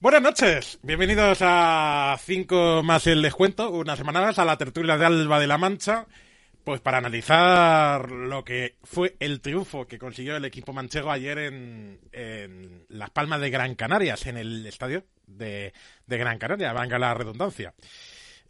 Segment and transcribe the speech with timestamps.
[0.00, 5.06] Buenas noches, bienvenidos a 5 más el descuento, una semana más a la tertulia de
[5.06, 6.06] Alba de la Mancha,
[6.68, 12.84] pues para analizar lo que fue el triunfo que consiguió el equipo manchego ayer en,
[12.90, 15.72] Las Palmas de Gran Canarias, en el estadio de,
[16.06, 17.72] de Gran Canaria, venga la redundancia.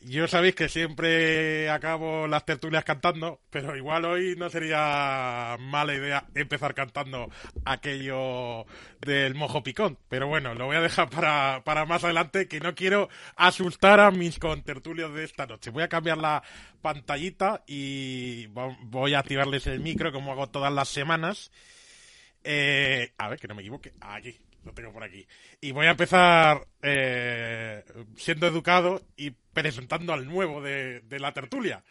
[0.01, 6.25] Yo sabéis que siempre acabo las tertulias cantando, pero igual hoy no sería mala idea
[6.37, 7.29] empezar cantando
[7.65, 8.65] aquello
[9.01, 9.99] del mojo picón.
[10.09, 14.13] Pero bueno, lo voy a dejar para, para más adelante, que no quiero asustar a
[14.13, 15.71] mis contertulios de esta noche.
[15.71, 16.45] Voy a cambiar la
[16.81, 21.51] pantallita y vo- voy a activarles el micro como hago todas las semanas.
[22.45, 23.93] Eh, a ver, que no me equivoque.
[24.01, 25.27] Aquí, lo tengo por aquí.
[25.61, 27.85] Y voy a empezar eh,
[28.17, 31.83] siendo educado y presentando al nuevo de, de la tertulia.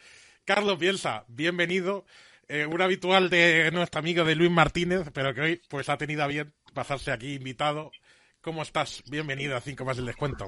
[0.45, 2.05] Carlos Bielsa, bienvenido.
[2.47, 6.23] Eh, un habitual de nuestro amigo de Luis Martínez, pero que hoy pues ha tenido
[6.23, 7.91] a bien pasarse aquí invitado.
[8.41, 9.03] ¿Cómo estás?
[9.09, 10.47] Bienvenido a 5 más el descuento.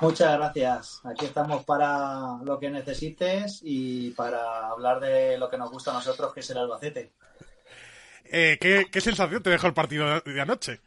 [0.00, 1.00] Muchas gracias.
[1.04, 5.94] Aquí estamos para lo que necesites y para hablar de lo que nos gusta a
[5.94, 7.12] nosotros, que es el Albacete.
[8.24, 10.80] Eh, ¿qué, qué sensación te dejó el partido de, de anoche?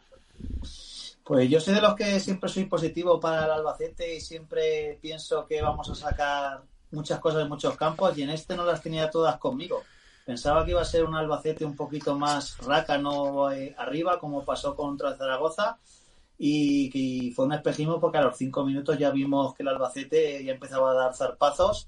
[1.23, 5.45] Pues yo soy de los que siempre soy positivo para el Albacete y siempre pienso
[5.45, 9.11] que vamos a sacar muchas cosas de muchos campos y en este no las tenía
[9.11, 9.83] todas conmigo.
[10.25, 14.75] Pensaba que iba a ser un Albacete un poquito más rácano eh, arriba, como pasó
[14.75, 15.77] contra Zaragoza,
[16.37, 20.43] y que fue un espejismo porque a los cinco minutos ya vimos que el Albacete
[20.43, 21.87] ya empezaba a dar zarpazos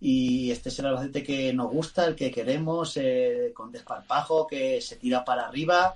[0.00, 4.80] y este es el Albacete que nos gusta, el que queremos, eh, con desparpajo, que
[4.80, 5.94] se tira para arriba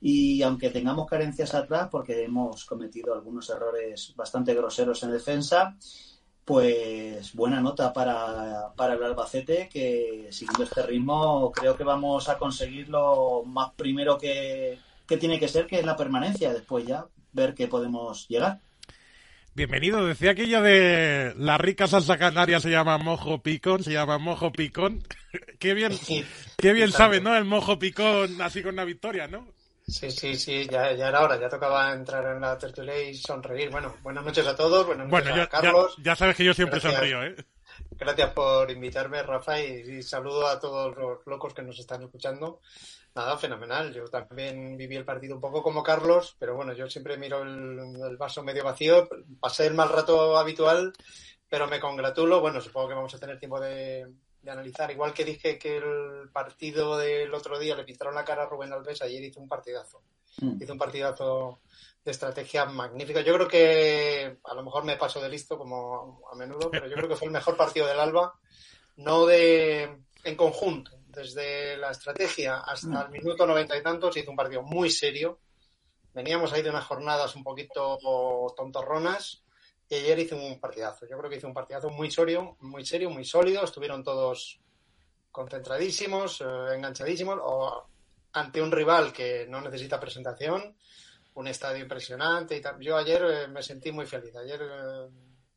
[0.00, 5.76] y aunque tengamos carencias atrás, porque hemos cometido algunos errores bastante groseros en defensa,
[6.44, 12.38] pues buena nota para, para el Albacete, que siguiendo este ritmo creo que vamos a
[12.38, 17.06] conseguir lo más primero que, que tiene que ser, que es la permanencia, después ya
[17.32, 18.60] ver qué podemos llegar.
[19.54, 24.52] Bienvenido, decía aquello de la rica salsa canaria se llama mojo picón, se llama mojo
[24.52, 25.02] picón.
[25.58, 25.92] qué bien,
[26.56, 27.36] qué bien sabe, ¿no?
[27.36, 29.57] El mojo picón así con una victoria, ¿no?
[29.88, 33.70] Sí, sí, sí, ya, ya era hora, ya tocaba entrar en la tertulia y sonreír.
[33.70, 35.96] Bueno, buenas noches a todos, buenas noches Bueno, a ya, ya, Carlos.
[36.02, 36.92] ya sabes que yo siempre Gracias.
[37.00, 37.36] sonrío, ¿eh?
[37.92, 42.60] Gracias por invitarme, Rafa, y, y saludo a todos los locos que nos están escuchando.
[43.14, 43.92] Nada, fenomenal.
[43.94, 47.96] Yo también viví el partido un poco como Carlos, pero bueno, yo siempre miro el,
[48.10, 49.08] el vaso medio vacío.
[49.40, 50.92] Pasé el mal rato habitual,
[51.48, 52.40] pero me congratulo.
[52.40, 54.06] Bueno, supongo que vamos a tener tiempo de,
[54.42, 54.90] de analizar.
[54.90, 58.72] Igual que dije que el partido del otro día le pintaron la cara a Rubén
[58.72, 60.02] Alves, ayer hizo un partidazo.
[60.40, 60.62] Mm.
[60.62, 61.60] Hizo un partidazo
[62.04, 63.20] de estrategia magnífica.
[63.20, 66.94] Yo creo que a lo mejor me paso de listo como a menudo, pero yo
[66.94, 68.38] creo que fue el mejor partido del Alba,
[68.96, 74.36] no de en conjunto, desde la estrategia hasta el minuto noventa y tantos hizo un
[74.36, 75.40] partido muy serio.
[76.14, 77.98] Veníamos ahí de unas jornadas un poquito
[78.56, 79.44] tontorronas
[79.88, 81.06] y ayer hizo un partidazo.
[81.06, 83.64] Yo creo que hizo un partidazo muy serio, muy serio, muy sólido.
[83.64, 84.60] Estuvieron todos
[85.30, 86.44] concentradísimos, eh,
[86.74, 87.86] enganchadísimos, o
[88.32, 90.76] ante un rival que no necesita presentación,
[91.34, 92.78] un estadio impresionante y tal.
[92.80, 94.36] Yo ayer eh, me sentí muy feliz.
[94.36, 95.08] Ayer eh,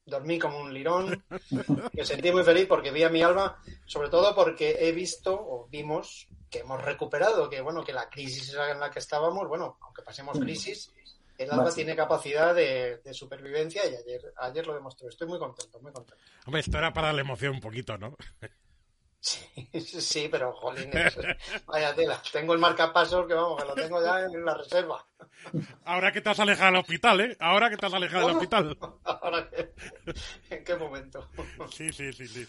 [0.06, 1.24] dormí como un lirón.
[1.94, 5.68] Me sentí muy feliz porque vi a mi alma, sobre todo porque he visto o
[5.70, 10.02] vimos que hemos recuperado, que bueno, que la crisis en la que estábamos, bueno, aunque
[10.02, 10.92] pasemos crisis,
[11.38, 11.76] el Alba Vale.
[11.76, 15.10] tiene capacidad de, de supervivencia y ayer, ayer lo demostró.
[15.10, 16.22] Estoy muy contento, muy contento.
[16.46, 18.16] Hombre, esto era para la emoción un poquito, ¿no?
[19.20, 19.40] Sí,
[19.80, 21.16] sí, pero jolines,
[21.66, 22.22] vaya tela.
[22.32, 25.06] Tengo el marcapasos que vamos, que lo tengo ya en la reserva.
[25.86, 27.38] Ahora que te has alejado del hospital, ¿eh?
[27.40, 28.78] Ahora que te has alejado del hospital.
[29.04, 29.74] Ahora, que-
[30.50, 31.30] ¿en qué momento?
[31.72, 32.48] Sí, sí, sí, sí.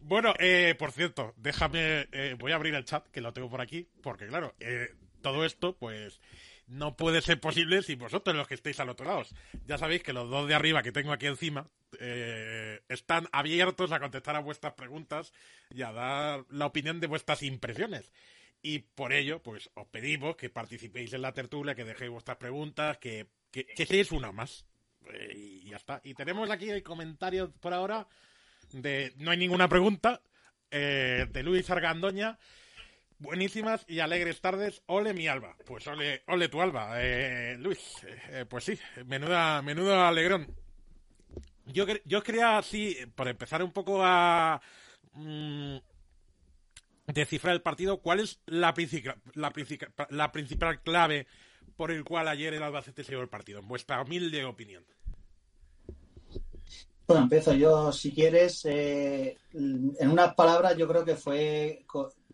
[0.00, 3.60] Bueno, eh, por cierto, déjame, eh, voy a abrir el chat, que lo tengo por
[3.60, 6.20] aquí, porque claro, eh, todo esto, pues,
[6.66, 9.24] no puede ser posible sin vosotros los que estéis al otro lado.
[9.66, 11.68] Ya sabéis que los dos de arriba que tengo aquí encima
[12.00, 15.32] eh, están abiertos a contestar a vuestras preguntas
[15.70, 18.12] y a dar la opinión de vuestras impresiones.
[18.62, 22.96] Y por ello, pues, os pedimos que participéis en la tertulia, que dejéis vuestras preguntas,
[22.96, 24.64] que, que, que seáis una más.
[25.12, 26.00] Eh, y ya está.
[26.02, 28.06] Y tenemos aquí el comentario por ahora
[28.72, 30.22] de no hay ninguna pregunta
[30.70, 32.38] eh, de Luis Argandoña
[33.24, 34.82] buenísimas y alegres tardes.
[34.86, 35.56] Ole mi alba.
[35.66, 37.02] Pues ole ole tu alba.
[37.02, 37.80] Eh, Luis
[38.28, 40.54] eh, pues sí menuda menudo alegrón.
[41.66, 44.60] Yo yo quería así por empezar un poco a
[45.14, 45.76] mm,
[47.06, 51.26] descifrar el partido cuál es la principal la, principal la principal clave
[51.76, 54.84] por el cual ayer el Albacete se llevó el partido en vuestra humilde opinión.
[57.06, 58.64] Bueno, empiezo yo, si quieres.
[58.64, 61.84] Eh, en unas palabras, yo creo que fue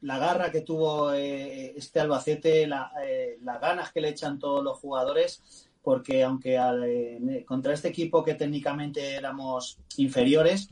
[0.02, 4.78] la garra que tuvo eh, este Albacete, eh, las ganas que le echan todos los
[4.78, 6.84] jugadores, porque aunque al,
[7.46, 10.68] contra este equipo que técnicamente éramos inferiores,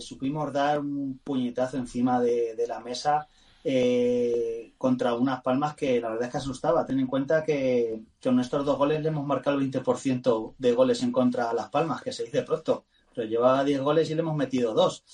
[0.00, 3.28] supimos dar un puñetazo encima de, de la mesa
[3.64, 6.86] eh, contra unas palmas que la verdad es que asustaba.
[6.86, 11.02] Ten en cuenta que con nuestros dos goles le hemos marcado el 20% de goles
[11.02, 12.86] en contra a las palmas, que se dice pronto.
[13.14, 15.04] Pero llevaba 10 goles y le hemos metido dos.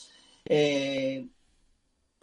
[0.44, 1.26] Eh,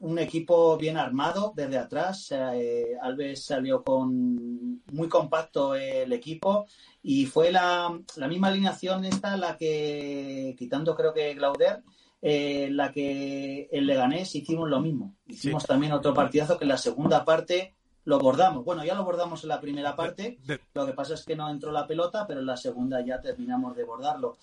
[0.02, 2.32] un equipo bien armado desde atrás.
[2.32, 6.66] Eh, Alves salió con muy compacto el equipo
[7.04, 11.84] y fue la, la misma alineación esta la que, quitando creo que Glauder,
[12.22, 15.16] eh, la que en Leganés hicimos lo mismo.
[15.28, 18.66] Hicimos también otro partidazo que en la segunda parte lo bordamos.
[18.66, 20.40] Bueno, ya lo bordamos en la primera parte.
[20.74, 23.76] Lo que pasa es que no entró la pelota, pero en la segunda ya terminamos
[23.76, 24.38] de bordarlo.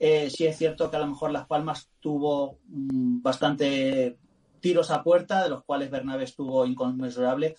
[0.00, 4.16] Eh, sí es cierto que a lo mejor Las Palmas tuvo mm, bastante
[4.60, 7.56] tiros a puerta, de los cuales Bernabé estuvo inconmensurable.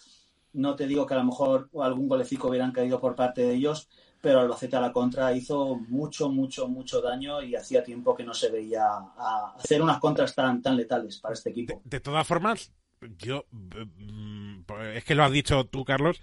[0.53, 3.89] No te digo que a lo mejor algún golecico hubieran caído por parte de ellos,
[4.21, 8.33] pero Albacete a la contra hizo mucho, mucho, mucho daño y hacía tiempo que no
[8.33, 11.81] se veía a hacer unas contras tan, tan letales para este equipo.
[11.85, 12.73] De, todas formas,
[13.17, 14.61] yo, mm,
[14.95, 16.19] es que lo has dicho tú, Carlos,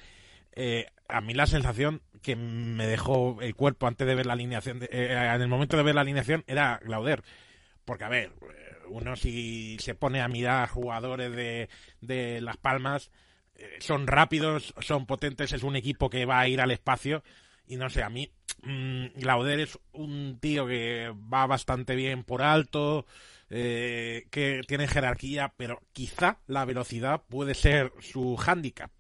[0.53, 4.83] eh, a mí la sensación que me dejó el cuerpo antes de ver la alineación,
[4.83, 7.23] eh, en el momento de ver la alineación, era Glauder.
[7.85, 8.33] Porque, a ver,
[8.89, 11.69] uno si se pone a mirar jugadores de,
[12.01, 13.11] de Las Palmas,
[13.55, 17.23] eh, son rápidos, son potentes, es un equipo que va a ir al espacio
[17.67, 18.31] y no sé, a mí
[18.63, 23.07] mmm, Glauder es un tío que va bastante bien por alto,
[23.51, 28.91] eh, que tiene jerarquía, pero quizá la velocidad puede ser su hándicap.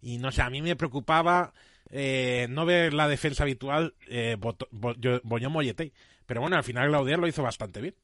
[0.00, 1.52] Y no sé, a mí me preocupaba
[1.90, 4.36] eh, no ver la defensa habitual eh,
[5.22, 5.92] Mollete.
[6.26, 7.94] Pero bueno, al final Glauder lo hizo bastante bien.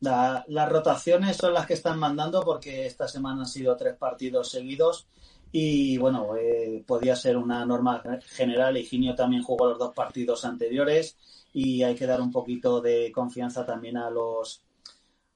[0.00, 5.06] Las rotaciones son las que están mandando porque esta semana han sido tres partidos seguidos
[5.52, 8.76] y bueno, eh, podía ser una norma general.
[8.76, 11.16] Higinio también jugó los dos partidos anteriores
[11.52, 14.62] y hay que dar un poquito de confianza también a los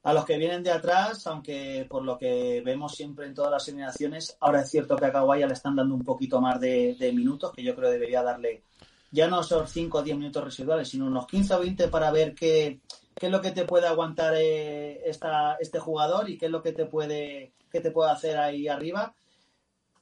[0.02, 3.68] a los que vienen de atrás, aunque por lo que vemos siempre en todas las
[3.68, 7.52] eliminaciones, ahora es cierto que a Kawaya le están dando un poquito más de, minutos,
[7.52, 8.62] que yo creo debería darle
[9.12, 12.34] ya no son 5 o 10 minutos residuales, sino unos 15 o 20 para ver
[12.34, 12.80] qué,
[13.20, 15.08] qué es lo que te puede aguantar eh,
[15.60, 19.14] este jugador y qué es lo que te puede, qué te puede hacer ahí arriba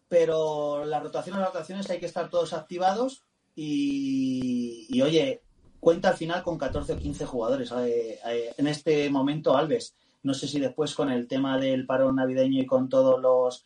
[0.09, 3.23] pero las rotaciones, las rotaciones hay que estar todos activados
[3.55, 5.43] y, oye,
[5.81, 9.95] cuenta al final con 14 o 15 jugadores eh, eh, en este momento Alves.
[10.23, 13.65] No sé si después con el tema del parón navideño y con todos los,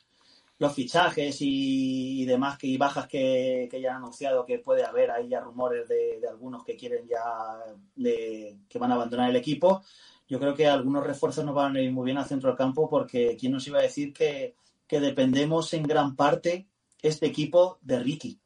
[0.59, 5.11] los fichajes y, demás que, y bajas que, que, ya han anunciado que puede haber,
[5.11, 7.23] ahí ya rumores de, de algunos que quieren ya,
[7.97, 9.83] de, que van a abandonar el equipo.
[10.29, 12.89] Yo creo que algunos refuerzos nos van a ir muy bien al centro del campo
[12.89, 14.55] porque quién nos iba a decir que,
[14.87, 16.69] que dependemos en gran parte
[17.03, 18.41] este equipo de Ricky,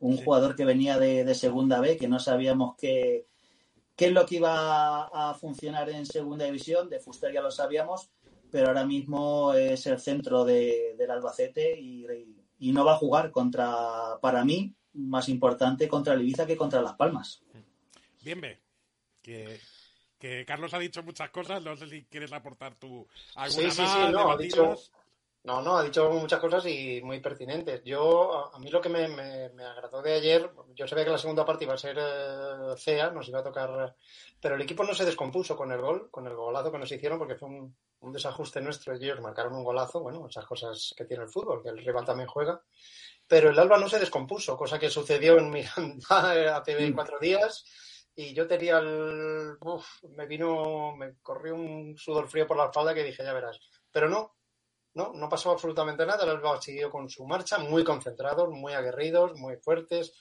[0.00, 3.26] un jugador que venía de, segunda B, que no sabíamos qué,
[3.96, 8.10] qué es lo que iba a, funcionar en segunda división, de Fuster ya lo sabíamos,
[8.56, 14.46] pero ahora mismo es el centro del Albacete y, no va a jugar contra, para
[14.46, 17.42] mí, más importante contra el Ibiza que contra Las Palmas.
[18.22, 18.58] Bien, ve.
[19.20, 19.60] Que,
[20.18, 24.10] que Carlos ha dicho muchas cosas, no sé si quieres aportar tú alguna sí, sí,
[24.10, 24.74] no, ha dicho,
[25.46, 27.80] no, no, ha dicho muchas cosas y muy pertinentes.
[27.84, 31.44] Yo, a, mí lo que me, me, agradó de ayer, yo sabía que la segunda
[31.44, 33.94] parte iba a ser eh, CEA, nos iba a tocar,
[34.40, 37.16] pero el equipo no se descompuso con el gol, con el golazo que nos hicieron,
[37.16, 37.76] porque fue un,
[38.12, 38.94] desajuste nuestro.
[38.94, 42.28] Ellos marcaron un golazo, bueno, esas cosas que tiene el fútbol, que el rival también
[42.28, 42.60] juega.
[43.28, 47.64] Pero el Alba no se descompuso, cosa que sucedió en Miranda hace cuatro días.
[48.16, 49.56] Y yo tenía el.
[49.60, 50.96] Uf, me vino.
[50.96, 53.60] Me corrió un sudor frío por la espalda que dije, ya verás.
[53.92, 54.35] Pero no,
[54.96, 56.24] no, no pasó absolutamente nada.
[56.24, 60.14] El Alba siguió con su marcha, muy concentrados, muy aguerridos, muy fuertes.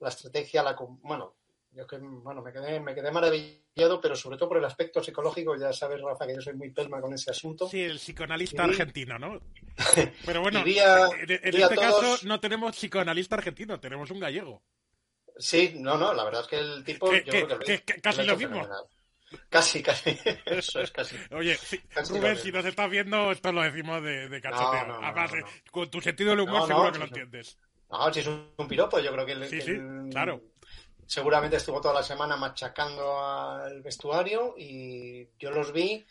[0.00, 1.36] La estrategia, la bueno,
[1.72, 5.56] yo que, bueno, me quedé, me quedé maravillado, pero sobre todo por el aspecto psicológico.
[5.56, 7.68] Ya sabes, Rafa, que yo soy muy pelma con ese asunto.
[7.68, 9.40] Sí, el psicoanalista argentino, ¿no?
[10.26, 14.62] Pero bueno, en, este caso no tenemos psicoanalista argentino, tenemos un gallego.
[15.38, 17.10] Sí, no, no, la verdad es que el tipo.
[18.02, 18.68] casi lo mismo.
[19.48, 20.18] Casi, casi.
[20.46, 21.16] Eso es casi.
[21.32, 21.58] Oye,
[22.08, 25.00] Rubén, si nos estás viendo, esto lo decimos de, de cacheteo.
[25.02, 25.32] Además,
[25.70, 27.58] con tu sentido del humor seguro que lo entiendes.
[27.90, 29.32] No, si es un, piropo, yo creo que...
[29.32, 29.76] El, sí, sí,
[30.10, 30.42] claro.
[31.06, 36.04] Seguramente estuvo toda la semana machacando al vestuario y yo los vi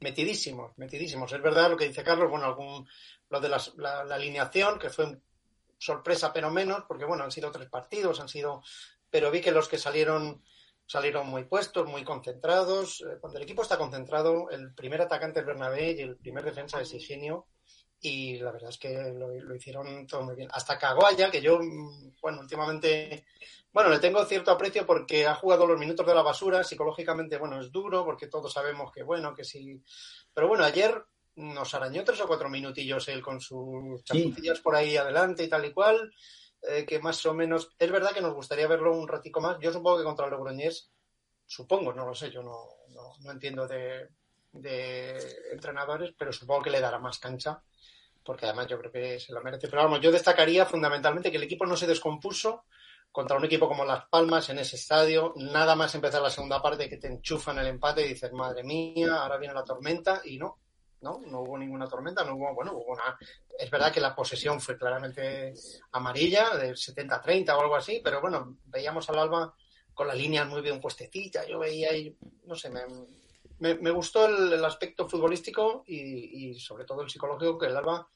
[0.00, 1.32] metidísimos, metidísimos.
[1.32, 2.86] Es verdad lo que dice Carlos, bueno, algún
[3.30, 5.18] lo de la, alineación, que fue
[5.78, 8.62] sorpresa pero menos, porque bueno, han sido tres partidos, han sido,
[9.10, 10.42] pero vi que los que salieron
[10.86, 13.00] salieron muy puestos, muy concentrados.
[13.02, 16.80] Eh, Cuando el equipo está concentrado, el primer atacante es Bernabé y el primer defensa
[16.80, 17.46] es Higinio.
[18.00, 20.48] Y la verdad es que lo, lo hicieron todo muy bien.
[20.52, 23.24] Hasta Caguaya, que yo, mm, bueno, últimamente,
[23.72, 26.62] bueno, le tengo cierto aprecio porque ha jugado los minutos de la basura.
[26.62, 29.82] Psicológicamente, bueno, es duro porque todos sabemos que, bueno, que sí.
[30.34, 31.02] Pero bueno, ayer
[31.36, 35.64] nos arañó tres o cuatro minutillos él con sus chapucillas por ahí adelante y tal
[35.64, 36.12] y cual
[36.68, 39.58] eh, que más o menos es verdad que nos gustaría verlo un ratico más.
[39.60, 40.90] Yo supongo que contra el Logroñés,
[41.46, 44.08] supongo, no lo sé, yo no, no, no entiendo de,
[44.52, 45.18] de,
[45.52, 47.62] entrenadores, pero supongo que le dará más cancha,
[48.24, 49.68] porque además yo creo que se lo merece.
[49.68, 52.64] Pero vamos, yo destacaría fundamentalmente que el equipo no se descompuso
[53.12, 56.88] contra un equipo como Las Palmas en ese estadio, nada más empezar la segunda parte
[56.88, 60.58] que te enchufan el empate y dices, madre mía, ahora viene la tormenta, y no,
[61.04, 61.20] ¿no?
[61.26, 63.16] No hubo ninguna tormenta, no hubo, bueno, hubo una...
[63.56, 65.54] Es verdad que la posesión fue claramente
[65.92, 69.54] amarilla, del 70-30 o algo así, pero bueno, veíamos al Alba
[69.92, 74.64] con la línea muy bien puestecita, yo veía ahí, no sé, me, me, gustó el,
[74.64, 78.08] aspecto futbolístico y, y, sobre todo el psicológico, que el Alba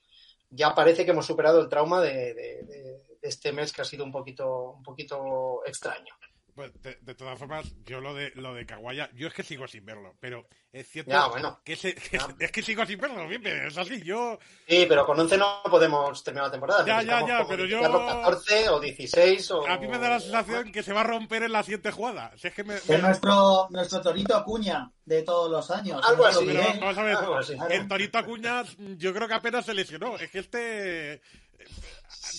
[0.51, 4.05] ya parece que hemos superado el trauma de, de, de este mes que ha sido
[4.05, 6.15] un poquito, un poquito extraño.
[6.59, 9.69] Pues de, de, todas formas, yo lo de lo de Caguaya, yo es que sigo
[9.69, 11.61] sin verlo, pero es cierto ya, bueno.
[11.65, 14.41] que, se, que es que sigo sin verlo, bien, es así, yo...
[14.67, 16.85] Sí, pero con 11 no podemos terminar la temporada.
[16.85, 17.81] Ya, ya, ya, pero yo...
[17.81, 19.69] 14 o 16 o...
[19.69, 22.37] A mí me da la sensación que se va a romper en la siguiente jugada.
[22.37, 22.99] Si es que me, es me...
[22.99, 26.05] nuestro, nuestro Torito Acuña de todos los años.
[26.05, 26.77] Algo así, pero, ¿eh?
[26.81, 27.57] vamos a ver, Algo así.
[27.71, 28.65] el Torito Acuña
[28.97, 31.23] yo creo que apenas se lesionó, es que este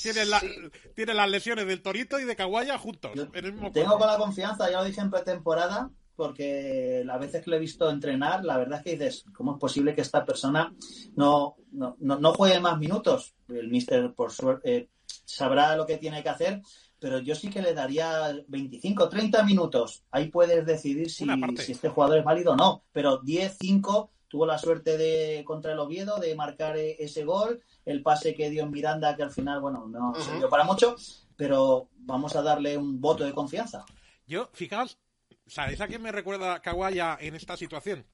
[0.02, 0.48] tiene, la, sí.
[0.96, 3.12] tiene las lesiones del Torito y de Caguaya juntos.
[3.16, 7.56] Yo tengo con la confianza, ya lo dije en pretemporada, porque las veces que lo
[7.56, 10.76] he visto entrenar, la verdad es que dices, ¿cómo es posible que esta persona
[11.16, 13.36] no, no, no, no juegue más minutos?
[13.48, 14.90] El mister, por suerte, eh,
[15.26, 16.62] sabrá lo que tiene que hacer,
[17.00, 20.04] pero yo sí que le daría 25, 30 minutos.
[20.12, 21.26] Ahí puedes decidir si,
[21.58, 25.72] si este jugador es válido o no, pero 10, 5 tuvo la suerte de contra
[25.72, 29.62] el Oviedo de marcar ese gol, el pase que dio en Miranda que al final,
[29.62, 30.22] bueno, no uh -huh.
[30.22, 30.96] sirvió para mucho,
[31.36, 33.86] pero vamos a darle un voto de confianza.
[34.28, 35.00] Yo, fijaos,
[35.48, 38.06] ¿sabéis a qué me recuerda Kawaya en esta situación?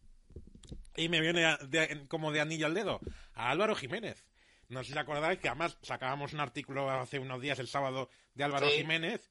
[0.96, 3.00] Y me viene de, como de anillo al dedo,
[3.34, 4.24] a Álvaro Jiménez.
[4.70, 8.44] No sé si acordáis que además sacábamos un artículo hace unos días, el sábado, de
[8.46, 8.78] Álvaro sí.
[8.78, 9.30] Jiménez,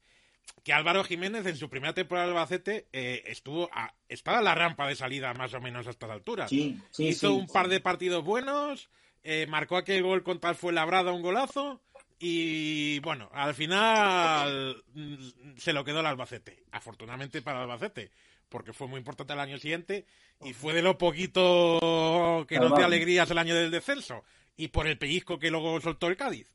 [0.63, 4.55] que Álvaro Jiménez en su primera temporada de Albacete eh, estuvo a, estaba a la
[4.55, 6.49] rampa de salida más o menos a estas alturas.
[6.49, 8.89] Sí, sí, Hizo sí, un par de partidos buenos,
[9.27, 11.81] eh, marcó aquel gol contra el Fuenlabrada, un golazo,
[12.19, 16.63] y bueno, al final mm, se lo quedó el Albacete.
[16.71, 18.11] Afortunadamente para el Albacete,
[18.49, 20.05] porque fue muy importante el año siguiente
[20.41, 24.23] y fue de lo poquito que nos dio alegrías el año del descenso
[24.55, 26.53] y por el pellizco que luego soltó el Cádiz.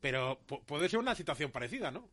[0.00, 2.08] Pero puede ser una situación parecida, ¿no?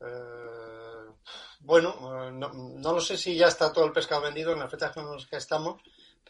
[0.00, 1.10] Eh,
[1.58, 4.70] bueno, eh, no, no, lo sé si ya está todo el pescado vendido en las
[4.70, 5.82] fechas con las que estamos,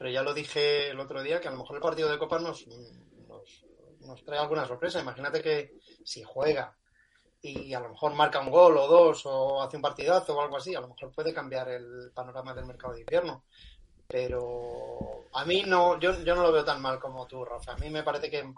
[0.02, 2.40] pero ya lo dije el otro día que a lo mejor el partido de Copa
[2.40, 3.64] nos, nos,
[4.00, 4.98] nos trae alguna sorpresa.
[4.98, 6.76] Imagínate que si juega
[7.40, 10.56] y a lo mejor marca un gol o dos o hace un partidazo o algo
[10.56, 13.44] así, a lo mejor puede cambiar el panorama del mercado de invierno.
[14.08, 17.74] Pero a mí no, yo, yo no lo veo tan mal como tú, Rafa.
[17.74, 18.52] A mí me parece que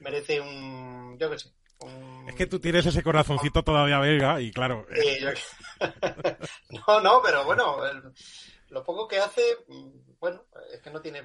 [0.00, 2.28] merece un, yo qué sé, un...
[2.28, 4.84] Es que tú tienes ese corazoncito todavía belga y claro.
[4.92, 5.28] Sí, yo...
[6.88, 8.12] no, no, pero bueno, el,
[8.70, 9.42] lo poco que hace,
[10.20, 11.24] bueno, es que no tiene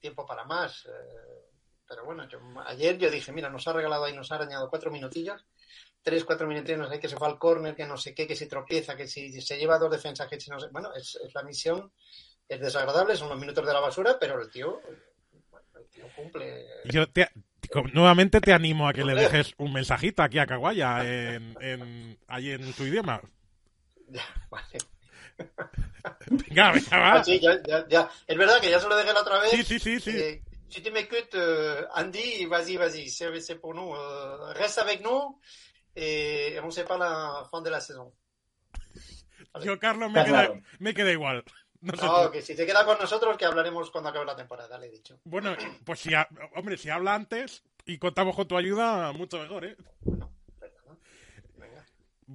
[0.00, 0.86] tiempo para más.
[0.86, 1.52] Eh,
[1.86, 4.90] pero bueno, yo, ayer yo dije, mira, nos ha regalado ahí, nos ha arañado cuatro
[4.90, 5.44] minutillos,
[6.02, 8.34] tres, cuatro minutillos, no sé, que se fue al córner, que no sé qué, que
[8.34, 10.68] si tropieza, que si se lleva dos defensas, que si no sé.
[10.72, 11.92] Bueno, es, es la misión,
[12.48, 14.80] es desagradable, son los minutos de la basura, pero el tío,
[15.50, 16.66] bueno, el tío cumple.
[16.86, 17.28] Yo te,
[17.92, 22.50] nuevamente te animo a que le dejes un mensajito aquí a Kawaya en, en, ahí
[22.50, 23.20] en su idioma.
[24.08, 24.78] Ya, vale.
[26.30, 27.14] venga, venga, va.
[27.14, 28.10] Ah, sí, ya, ya, ya.
[28.26, 29.50] Es verdad que ya se lo dejé la otra vez.
[29.50, 30.10] Sí, sí, sí, sí.
[30.10, 33.94] Eh, si tu m'écoutes, euh, Andy, vas-y, vas-y, c'est pour nous.
[33.94, 35.38] Euh, reste avec nous
[35.94, 38.12] et on sait pas la fin de la saison.
[39.62, 41.44] Yo, Carlos, me, queda, me queda igual.
[41.82, 44.86] No, no que si te queda con nosotros, que hablaremos cuando acabe la temporada, le
[44.86, 45.18] he dicho.
[45.24, 49.64] Bueno, pues si, ha, hombre, si habla antes y contamos con tu ayuda, mucho mejor,
[49.66, 49.76] ¿eh?
[50.00, 50.41] Bueno.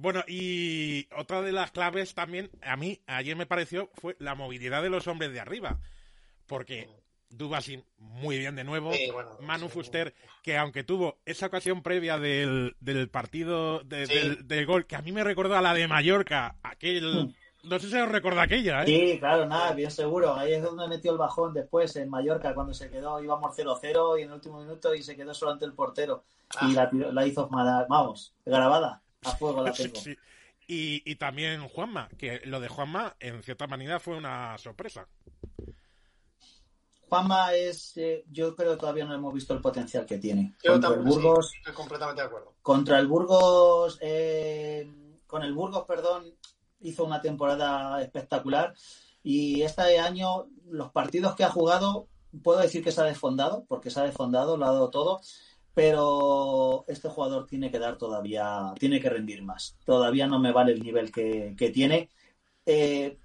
[0.00, 4.80] Bueno, y otra de las claves también, a mí, ayer me pareció, fue la movilidad
[4.82, 5.80] de los hombres de arriba.
[6.46, 6.88] Porque
[7.30, 8.92] Dubasin muy bien de nuevo.
[8.92, 9.72] Sí, bueno, Manu sí.
[9.72, 14.14] Fuster, que aunque tuvo esa ocasión previa del, del partido de, sí.
[14.14, 17.34] del, del, gol, que a mí me recordó a la de Mallorca, aquel.
[17.64, 18.86] No sé si os recuerda aquella, ¿eh?
[18.86, 20.32] Sí, claro, nada, bien seguro.
[20.34, 24.22] Ahí es donde metió el bajón después, en Mallorca, cuando se quedó, íbamos 0-0 y
[24.22, 26.22] en el último minuto y se quedó solo ante el portero.
[26.56, 26.68] Ah.
[26.70, 29.96] Y la, la hizo, vamos, grabada, a fuego la tengo.
[29.96, 30.16] Sí.
[30.66, 35.08] Y, y también Juanma, que lo de Juanma en cierta manera fue una sorpresa.
[37.08, 40.54] Juanma es, eh, yo creo que todavía no hemos visto el potencial que tiene.
[40.62, 42.54] Yo contra el también sí, Burgos, estoy completamente de acuerdo.
[42.60, 44.90] contra el Burgos, eh,
[45.26, 46.34] con el Burgos, perdón,
[46.80, 48.74] hizo una temporada espectacular
[49.22, 52.08] y este año los partidos que ha jugado,
[52.42, 55.20] puedo decir que se ha desfondado, porque se ha desfondado, lo ha dado todo,
[55.78, 59.76] pero este jugador tiene que dar todavía, tiene que rendir más.
[59.84, 62.10] Todavía no me vale el nivel que, que tiene.
[62.66, 63.16] Eh,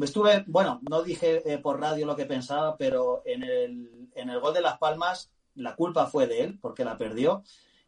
[0.00, 4.38] estuve, bueno, no dije eh, por radio lo que pensaba, pero en el, en el
[4.38, 7.42] gol de Las Palmas la culpa fue de él porque la perdió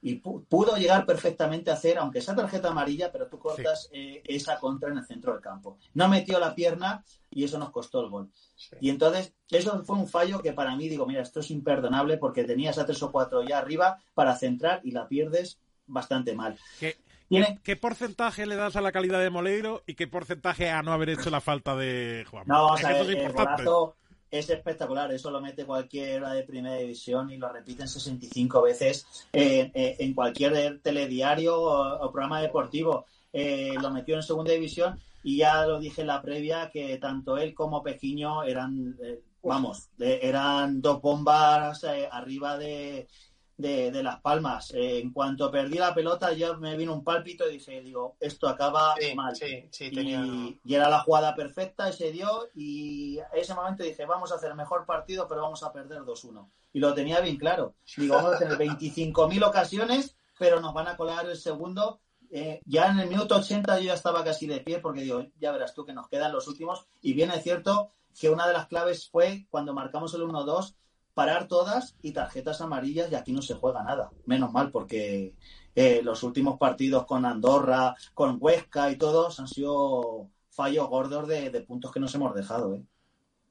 [0.08, 4.22] y pu- pudo llegar perfectamente a hacer, aunque sea tarjeta amarilla, pero tú cortas eh,
[4.24, 5.78] esa contra en el centro del campo.
[5.94, 8.30] No metió la pierna y eso nos costó el gol.
[8.54, 8.76] Sí.
[8.80, 12.44] Y entonces, eso fue un fallo que para mí digo, mira, esto es imperdonable porque
[12.44, 16.56] tenías a tres o cuatro ya arriba para centrar y la pierdes bastante mal.
[16.78, 16.96] ¿Qué,
[17.28, 20.92] Tiene, ¿Qué porcentaje le das a la calidad de Moleiro y qué porcentaje a no
[20.92, 22.54] haber hecho la falta de Juanma?
[22.54, 23.64] No, vamos Es a que ver, eso es el importante.
[23.64, 23.96] golazo
[24.30, 25.12] es espectacular.
[25.12, 30.14] Eso lo mete cualquiera de primera división y lo repiten 65 veces eh, eh, en
[30.14, 33.06] cualquier telediario o, programa deportivo.
[33.32, 37.36] Eh, lo metió en segunda división y ya lo dije en la previa que tanto
[37.36, 43.08] él como Pequiño eran, eh, vamos, de- eran dos bombas eh, arriba de,
[43.56, 44.72] de, de Las Palmas.
[44.74, 48.48] Eh, en cuanto perdí la pelota, ya me vino un pálpito y dije, digo, esto
[48.48, 49.34] acaba Sí, mal.
[49.34, 50.20] sí, sí, tenía...
[50.24, 54.30] Y, y era la jugada perfecta y se dio y a ese momento dije, vamos
[54.32, 56.48] a hacer el mejor partido, pero vamos a perder 2-1.
[56.72, 57.74] Y lo tenía bien claro.
[57.96, 62.00] Digo, vamos a tener 25.000 ocasiones, pero nos van a colar el segundo.
[62.30, 65.52] Eh, ya en el minuto 80 yo ya estaba casi de pie porque digo, ya
[65.52, 66.86] verás tú que nos quedan los últimos.
[67.00, 70.74] Y bien es cierto que una de las claves fue cuando marcamos el 1-2,
[71.16, 74.10] parar todas y tarjetas amarillas y aquí no se juega nada.
[74.26, 75.34] Menos mal porque
[75.74, 81.48] eh, los últimos partidos con Andorra, con Huesca y todos han sido fallos gordos de,
[81.48, 82.74] de puntos que nos hemos dejado.
[82.74, 82.84] ¿eh?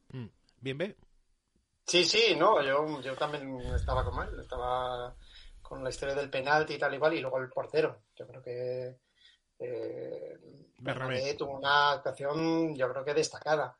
[0.09, 0.29] Mm.
[0.61, 0.95] Bien, ve.
[1.87, 5.15] Sí, sí, no, yo, yo también estaba con él, estaba
[5.63, 8.03] con la historia del penalti y tal y cual, y luego el portero.
[8.15, 8.99] Yo creo que
[9.57, 10.37] eh,
[11.35, 13.75] tuvo una actuación, yo creo que destacada.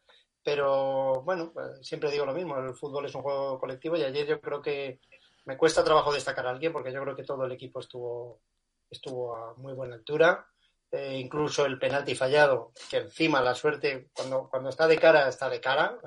[0.45, 4.27] Pero bueno, pues, siempre digo lo mismo, el fútbol es un juego colectivo y ayer
[4.27, 4.99] yo creo que
[5.45, 8.41] me cuesta trabajo destacar a alguien porque yo creo que todo el equipo estuvo,
[8.89, 10.45] estuvo a muy buena altura.
[10.91, 15.49] Eh, incluso el penalti fallado, que encima la suerte, cuando, cuando está de cara, está
[15.49, 15.97] de cara.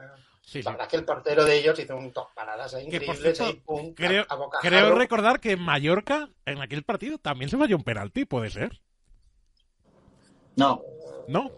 [0.40, 0.62] Sí, sí.
[0.62, 3.20] La verdad que el portero de ellos hizo un top paradas ahí increíbles.
[3.36, 4.68] cierto, ahí, pum, Creo, a- a bocajarro.
[4.86, 8.80] creo recordar que en Mallorca, en aquel partido, también se falló un penalti, puede ser.
[10.54, 10.80] No,
[11.26, 11.50] ¿No?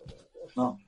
[0.56, 0.78] no,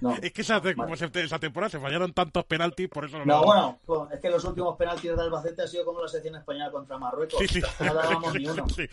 [0.00, 0.14] no.
[0.22, 3.78] Es que esa, como se- esa temporada se fallaron tantos penaltis, por eso No, bueno,
[3.84, 6.98] pues, es que los últimos penaltis de Albacete ha sido como la sección española contra
[6.98, 7.38] Marruecos.
[7.40, 7.60] Sí, sí.
[7.80, 8.68] No dábamos ni Sí, uno.
[8.76, 8.86] sí.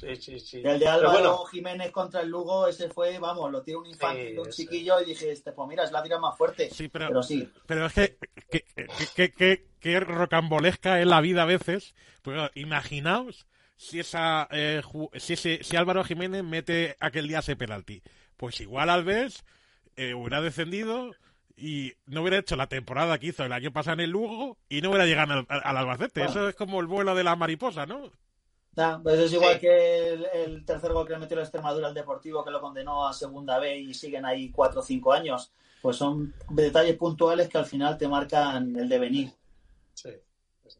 [0.00, 0.62] Sí, sí, sí.
[0.64, 4.32] El de Álvaro bueno, Jiménez contra el Lugo, ese fue, vamos, lo tiene un infantil,
[4.32, 6.68] Sí, un chiquillo, y dije, este, pues mira, es la tira más fuerte.
[6.70, 8.18] Sí, pero, Pero sí, pero es que,
[8.50, 8.64] que,
[9.14, 11.94] que, que- que- rocambolesca es la vida a veces.
[12.22, 14.82] Pues imaginaos si esa eh,
[15.14, 18.02] si, ese, si Álvaro Jiménez mete aquel día ese penalti.
[18.36, 19.44] Pues igual Alves
[19.96, 21.12] eh, hubiera descendido
[21.56, 24.80] y no hubiera hecho la temporada que hizo el año pasado en el Lugo y
[24.82, 26.20] no hubiera llegado al, al Albacete.
[26.20, 26.30] Bueno.
[26.30, 28.10] Eso es como el vuelo de la mariposa, ¿no?
[28.76, 29.60] Nah, pues es igual Sí.
[29.60, 33.08] que el, el tercer gol que le metió la Extremadura al Deportivo, que lo condenó
[33.08, 35.50] a segunda B y siguen ahí cuatro o cinco años.
[35.80, 39.30] Pues son detalles puntuales que al final te marcan el devenir.
[39.94, 40.10] sí.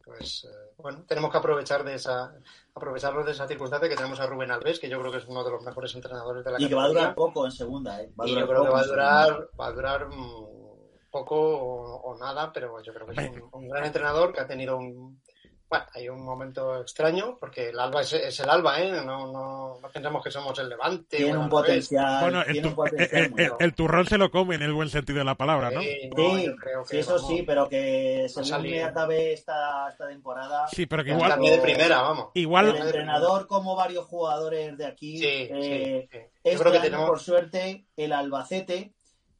[0.03, 2.33] Pues, eh, bueno, tenemos que aprovechar de esa,
[2.73, 5.43] aprovecharlo de esa circunstancia que tenemos a Rubén Alves, que yo creo que es uno
[5.43, 8.11] de los mejores entrenadores de la Y que va a durar poco en segunda, ¿eh?
[8.19, 11.09] Va a Y durar yo creo que poco va a durar, va a durar mm,
[11.11, 14.47] poco o, o nada, pero yo creo que es un, un gran entrenador que ha
[14.47, 15.21] tenido un,
[15.69, 18.89] bueno, hay un momento extraño porque el Alba es, es el Alba, ¿eh?
[18.91, 21.17] No, no, no pensamos que somos el Levante.
[21.17, 22.21] Tiene un potencial.
[22.21, 23.65] bueno, el, tiene un tu- eh, potencial eh, muy eh, grande.
[23.65, 25.81] el turrón se lo come en el buen sentido de la palabra, ¿no?
[25.81, 28.71] Sí, no, Sí, yo creo que sí, eso vamos, sí, pero que según salir.
[28.75, 32.29] me acabe esta, esta temporada, Sí, pero que igual, También de primera, vamos.
[32.35, 36.17] igual el entrenador como varios jugadores de aquí, Sí, eh, sí, sí.
[36.17, 37.09] Yo este creo que año, tenemos.
[37.09, 38.93] por suerte, el Albacete,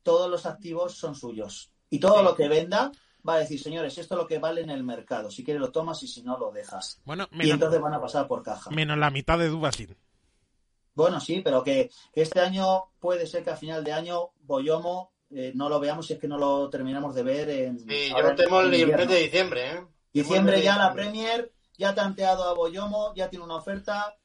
[0.04, 1.72] todos los activos son suyos.
[1.90, 2.24] Y todo Sí.
[2.26, 2.92] lo que venda
[3.28, 5.30] va a decir, señores, esto es lo que vale en el mercado.
[5.32, 7.00] Si quieres lo tomas y si no lo dejas.
[7.06, 8.70] bueno, Y entonces van a pasar por caja.
[8.72, 9.96] menos la mitad de Dubasin.
[10.94, 15.12] Bueno, sí, pero que, que este año puede ser que a final de año Boyomo
[15.30, 17.80] eh, no lo veamos si es que no lo terminamos de ver en.
[17.80, 19.84] Sí, yo temo en el mes de diciembre, ¿eh?
[20.12, 20.94] Diciembre ya la.
[20.94, 24.16] Premier, ya ha tanteado a Boyomo, ya tiene una oferta.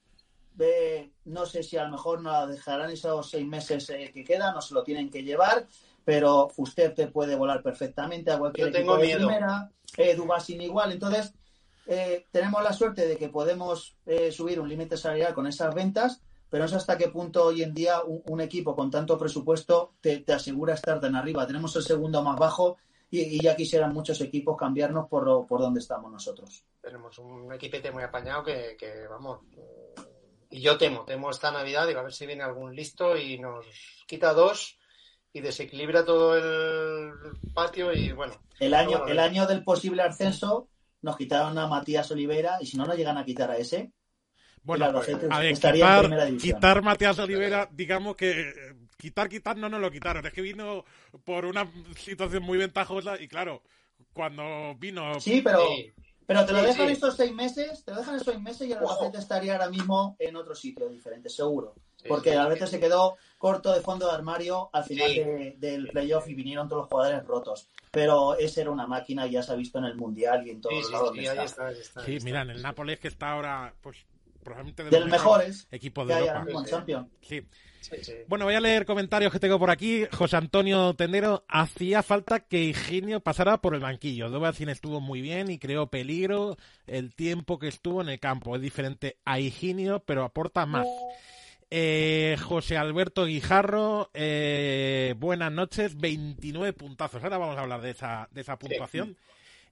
[0.55, 4.23] Ve, no sé si a lo mejor nos la dejarán esos seis meses eh, que
[4.23, 5.67] quedan, no se lo tienen que llevar,
[6.05, 9.29] pero Fuster te puede volar perfectamente a cualquier Yo tengo equipo de miedo.
[9.29, 10.93] primera, eh, Dubasin igual.
[10.93, 11.35] Entonces,
[11.87, 16.21] eh, tenemos la suerte de que podemos eh, subir un límite salarial con esas ventas,
[16.49, 19.95] pero no sé hasta qué punto hoy en día un, un equipo con tanto presupuesto
[20.01, 21.47] te, te, asegura estar tan arriba.
[21.47, 22.77] Tenemos el segundo más bajo
[23.11, 26.65] y, y ya quisieran muchos equipos cambiarnos por, lo, por donde estamos nosotros.
[26.81, 29.41] Tenemos un equipete muy apañado que, que vamos,
[30.51, 33.65] y yo temo, temo esta Navidad, digo, a ver si viene algún listo y nos
[34.07, 34.79] quita dos
[35.33, 37.13] y desequilibra todo el
[37.55, 38.35] patio y bueno.
[38.61, 40.69] El año, bueno, el año del posible ascenso
[41.01, 43.93] nos quitaron a Matías Olivera y si no nos llegan a quitar a ese.
[44.63, 44.93] Bueno, a
[45.41, 48.53] ver, quitar, quitar Matías Olivera, digamos que
[48.97, 50.25] quitar, quitar, no nos lo quitaron.
[50.25, 50.85] Es que vino
[51.25, 53.63] por una situación muy ventajosa y claro,
[54.13, 55.19] cuando vino.
[55.21, 55.67] Sí, pero.
[55.69, 55.93] Sí.
[56.25, 56.93] Pero te lo sí, dejan sí.
[56.93, 60.15] estos seis meses, te lo dejan estos seis meses y el Albacete estaría ahora mismo
[60.21, 61.75] en otro sitio diferente, seguro.
[62.09, 66.29] Porque el Albacete se quedó corto de fondo de armario al final de, del playoff
[66.29, 67.69] y vinieron todos los jugadores rotos.
[67.91, 70.77] Pero ese era una máquina, ya se ha visto en el Mundial y en todos
[70.77, 71.13] los lados.
[71.15, 73.99] Sí, ahí está, ahí está, sí, mira, en el Nápoles que está ahora, pues
[74.43, 76.65] probablemente de los mejores equipos de Europa.
[77.21, 77.43] Sí.
[77.83, 78.13] Sí, sí.
[78.29, 80.05] Bueno, voy a leer comentarios que tengo por aquí.
[80.13, 84.31] José Antonio Tendero, hacía falta que Higinio pasara por el banquillo.
[84.31, 88.55] Dovacin estuvo muy bien y creó peligro el tiempo que estuvo en el campo.
[88.55, 90.87] Es diferente a Higinio, pero aporta más.
[91.75, 97.25] Eh, José Alberto Guijarro, eh, buenas noches, 29 puntazos.
[97.25, 99.09] Ahora vamos a hablar de esa, de esa puntuación.
[99.09, 99.17] Sí.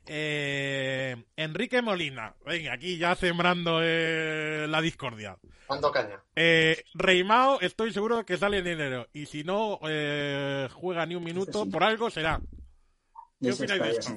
[0.06, 5.36] Eh, Enrique Molina, venga, aquí ya sembrando eh, la discordia.
[5.68, 6.22] Mando caña.
[6.34, 9.06] Eh, Reimao, estoy seguro que sale en enero.
[9.12, 12.40] Y si no eh, juega ni un minuto, por algo será.
[13.42, 14.12] ¿Qué opináis de esto?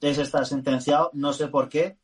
[0.00, 1.96] Ese está sentenciado, no sé por qué,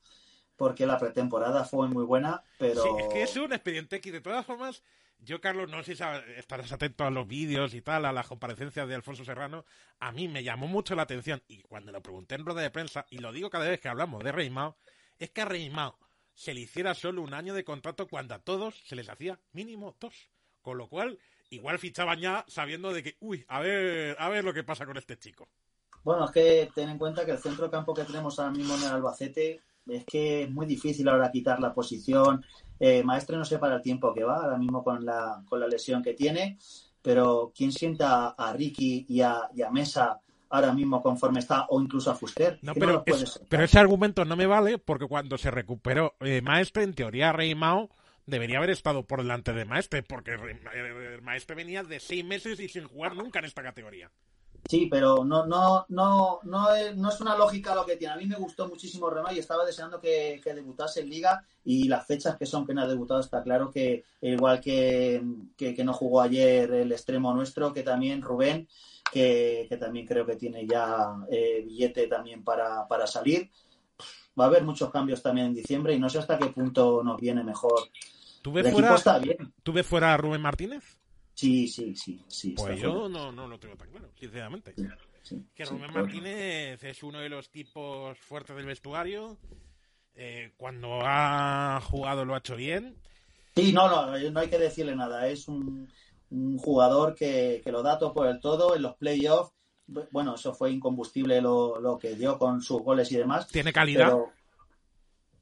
[0.61, 2.83] porque la pretemporada fue muy buena, pero...
[2.83, 4.12] Sí, es que es un expediente X.
[4.12, 4.83] De todas formas,
[5.18, 6.03] yo, Carlos, no sé si
[6.37, 9.64] estarás atento a los vídeos y tal, a las comparecencias de Alfonso Serrano.
[10.01, 13.07] A mí me llamó mucho la atención, y cuando lo pregunté en rueda de prensa,
[13.09, 14.77] y lo digo cada vez que hablamos de Reimao,
[15.18, 15.99] es que a Reimao
[16.35, 19.96] se le hiciera solo un año de contrato cuando a todos se les hacía mínimo
[19.99, 20.29] dos.
[20.61, 21.18] Con lo cual,
[21.49, 24.99] igual fichaban ya sabiendo de que, uy, a ver, a ver lo que pasa con
[24.99, 25.49] este chico.
[26.05, 28.75] Bueno, es que ten en cuenta que el centro de campo que tenemos ahora mismo
[28.75, 32.44] en el Albacete es que es muy difícil ahora quitar la posición.
[32.78, 35.68] Eh, Maestre no sé para el tiempo que va, ahora mismo con la, con la
[35.68, 36.58] lesión que tiene,
[37.02, 41.80] pero ¿quién sienta a Ricky y a, y a Mesa ahora mismo conforme está o
[41.80, 42.58] incluso a Fuster?
[42.62, 46.40] No, pero, no es, pero, ese argumento no me vale porque cuando se recuperó eh,
[46.42, 47.90] Maestre, en teoría Reimao
[48.26, 52.68] debería haber estado por delante de Maestre porque el Maestre venía de seis meses y
[52.68, 54.10] sin jugar nunca en esta categoría.
[54.68, 58.14] Sí, pero no, no, no, no, es, no es una lógica lo que tiene.
[58.14, 61.88] A mí me gustó muchísimo Rema y estaba deseando que, que, debutase en Liga y
[61.88, 65.23] las fechas que son que no ha debutado está claro que igual que,
[65.57, 68.68] que, que no jugó ayer el extremo nuestro, que también Rubén,
[69.12, 73.51] que, que también creo que tiene ya eh, billete también para, para salir.
[74.38, 77.20] Va a haber muchos cambios también en diciembre y no sé hasta qué punto nos
[77.20, 77.88] viene mejor.
[78.42, 78.96] ¿Tú ves, fuera,
[79.62, 80.99] ¿tú ves fuera a Rubén Martínez?
[81.40, 82.22] Sí, sí, sí.
[82.29, 84.74] sí pues yo no, no lo tengo tan claro, sinceramente.
[84.76, 84.87] Sí,
[85.22, 89.38] sí, que Rubén Martínez es uno de los tipos fuertes del vestuario.
[90.14, 92.94] Eh, cuando ha jugado lo ha hecho bien.
[93.57, 95.29] Sí, no, no, no hay que decirle nada.
[95.29, 95.88] Es un,
[96.29, 99.55] un jugador que, que, lo da todo por el todo en los playoffs.
[100.11, 103.48] Bueno, eso fue incombustible lo, lo, que dio con sus goles y demás.
[103.48, 104.09] Tiene calidad.
[104.11, 104.33] Pero,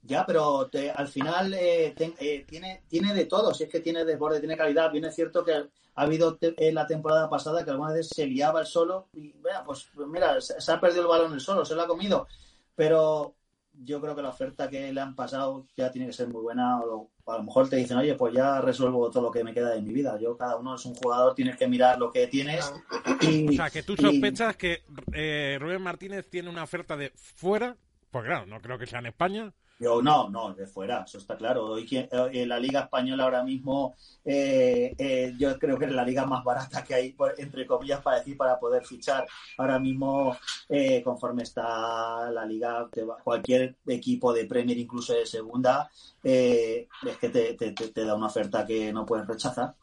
[0.02, 3.52] ya, pero te, al final eh, te, eh, tiene, tiene de todo.
[3.52, 4.92] Si es que tiene desborde, tiene calidad.
[4.92, 5.64] Bien es cierto que
[5.98, 9.32] ha habido te, en la temporada pasada que algunas veces se liaba el solo y,
[9.40, 12.28] vea, pues mira, se, se, ha perdido el balón el solo, se lo ha comido.
[12.76, 13.34] Pero
[13.72, 16.80] yo creo que la oferta que le han pasado ya tiene que ser muy buena.
[16.80, 19.70] O, a lo mejor te dicen, oye, pues ya resuelvo todo lo que me queda
[19.70, 20.16] de mi vida.
[20.20, 22.72] Yo, cada uno es un jugador, tienes que mirar lo que tienes.
[23.20, 24.58] Y, o sea, que tú sospechas y...
[24.58, 24.82] que
[25.12, 27.76] eh, Rubén Martínez tiene una oferta de fuera,
[28.12, 29.52] pues claro, no creo que sea en España.
[29.80, 31.66] Yo no, no, de fuera, eso está claro.
[31.66, 36.26] Hoy eh, la Liga Española ahora mismo, eh, eh, yo creo que es la liga
[36.26, 39.24] más barata que hay, entre comillas, para decir, para poder fichar.
[39.56, 40.36] Ahora mismo,
[40.68, 42.88] eh, conforme está la Liga,
[43.22, 45.88] cualquier equipo de Premier, incluso de segunda,
[46.24, 49.76] eh, es que te, te, te, da una oferta que no puedes rechazar.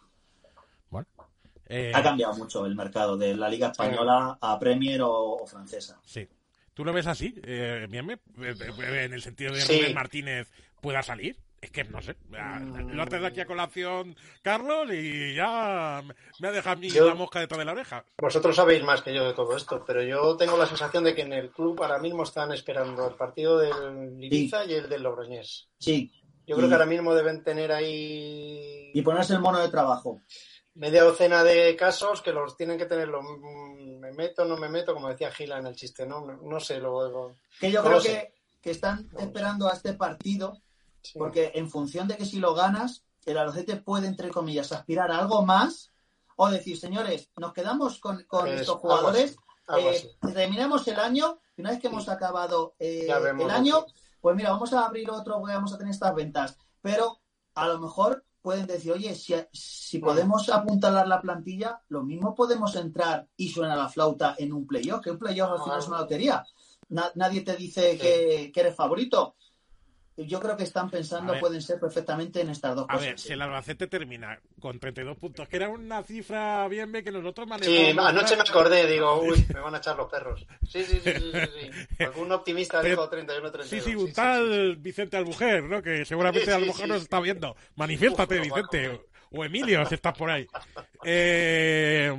[0.89, 1.08] Bueno,
[1.93, 5.97] ha cambiado mucho el mercado de la Liga Española a Premier o, o francesa.
[6.03, 6.27] Sí.
[6.75, 8.19] ¿Tú lo ves así, eh, Miame?
[8.38, 9.79] En el sentido de sí.
[9.79, 11.38] Rubén Martínez pueda salir.
[11.61, 12.15] Es que no sé.
[12.29, 16.03] Lo haces de aquí a colación, Carlos, y ya
[16.39, 18.03] me ha dejado a mí yo, la mosca detrás de la oreja.
[18.21, 21.21] Vosotros sabéis más que yo de todo esto, pero yo tengo la sensación de que
[21.21, 24.71] en el club ahora mismo están esperando el partido del Ibiza sí.
[24.71, 25.69] y el del Logroñés.
[25.79, 26.11] Sí.
[26.45, 28.91] Yo creo que ahora mismo deben tener ahí.
[28.93, 30.21] Y ponerse el mono de trabajo
[30.75, 33.09] media docena de casos que los tienen que tener,
[34.05, 37.09] me meto, no me meto, como decía Gila en el chiste, no, no sé, lo,
[37.09, 40.61] lo Que yo creo que, que, están esperando a este partido,
[41.01, 41.17] sí.
[41.17, 45.17] porque en función de que si lo ganas, el Albacete puede, entre comillas, aspirar a
[45.17, 45.91] algo más
[46.35, 50.87] o decir, señores, nos quedamos con, con Es estos algo jugadores, así, algo eh, terminamos
[50.87, 53.85] el año y una vez que hemos acabado eh, el año,
[54.21, 56.57] pues mira, vamos a abrir otro, vamos a tener estas ventas.
[56.81, 57.19] Pero
[57.55, 62.75] a lo mejor pueden decir, oye, si, si podemos apuntalar la plantilla, lo mismo podemos
[62.75, 65.99] entrar y suena la flauta en un playoff, que un playoff al final es una
[66.01, 66.45] lotería.
[66.89, 69.36] Na- nadie te dice que, que eres favorito.
[70.17, 71.41] Yo creo que están A pensando, ver.
[71.41, 73.06] pueden ser perfectamente en estas dos A cosas.
[73.08, 73.28] ver, sí.
[73.28, 77.45] si el Albacete termina con 32 puntos, que era una cifra bien bien que nosotros
[77.45, 78.06] Sí, manejamos.
[78.06, 80.47] anoche me acordé, digo, uy, me van a echar los perros.
[80.69, 81.69] Sí, sí, sí, sí, sí.
[81.97, 82.04] sí.
[82.06, 83.67] Algún optimista Pero- dijo 31, 32.
[83.84, 85.82] Sí, sí, un tal Vicente Albujer, ¿no?
[85.82, 87.04] Que seguramente Sí, a lo sí, mejor sí, nos sí.
[87.04, 87.56] está viendo.
[87.75, 89.01] Manifiéstate, Vicente.
[89.32, 90.47] O Emilio, si estás por ahí.
[91.04, 92.10] Eh,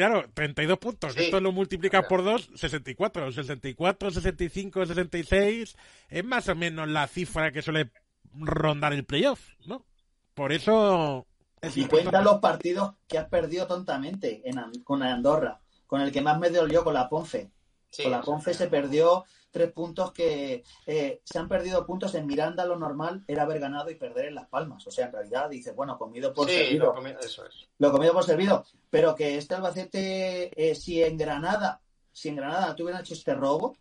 [0.00, 1.12] claro, 32 puntos.
[1.12, 1.24] Sí.
[1.24, 3.32] Esto lo multiplicas por 2, 64.
[3.32, 5.76] 64, 65, 66.
[6.08, 7.90] Es más o menos la cifra que suele
[8.32, 9.84] rondar el playoff, ¿no?
[10.32, 11.26] Por eso...
[11.60, 16.22] es Y cuenta los partidos que has perdido tontamente en, con Andorra, con el que
[16.22, 17.50] más me dolió, con la Ponfe.
[17.90, 22.24] Sí, con la Ponfe se perdió tres puntos que eh, se han perdido puntos en
[22.26, 24.86] Miranda, lo normal era haber ganado y perder en Las Palmas.
[24.86, 26.86] O sea, en realidad dices, bueno, comido por Sí, servido.
[26.86, 27.68] lo comí- eso es.
[27.78, 28.64] Lo comido por servido.
[28.90, 31.80] Pero que este Albacete, eh, si en Granada,
[32.12, 33.76] si en Granada te hubieran hecho este robo,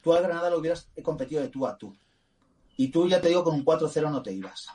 [0.00, 1.94] tú al Granada lo hubieras competido de tú a tú.
[2.76, 4.68] Y tú, ya te digo, con un 4-0 no te ibas.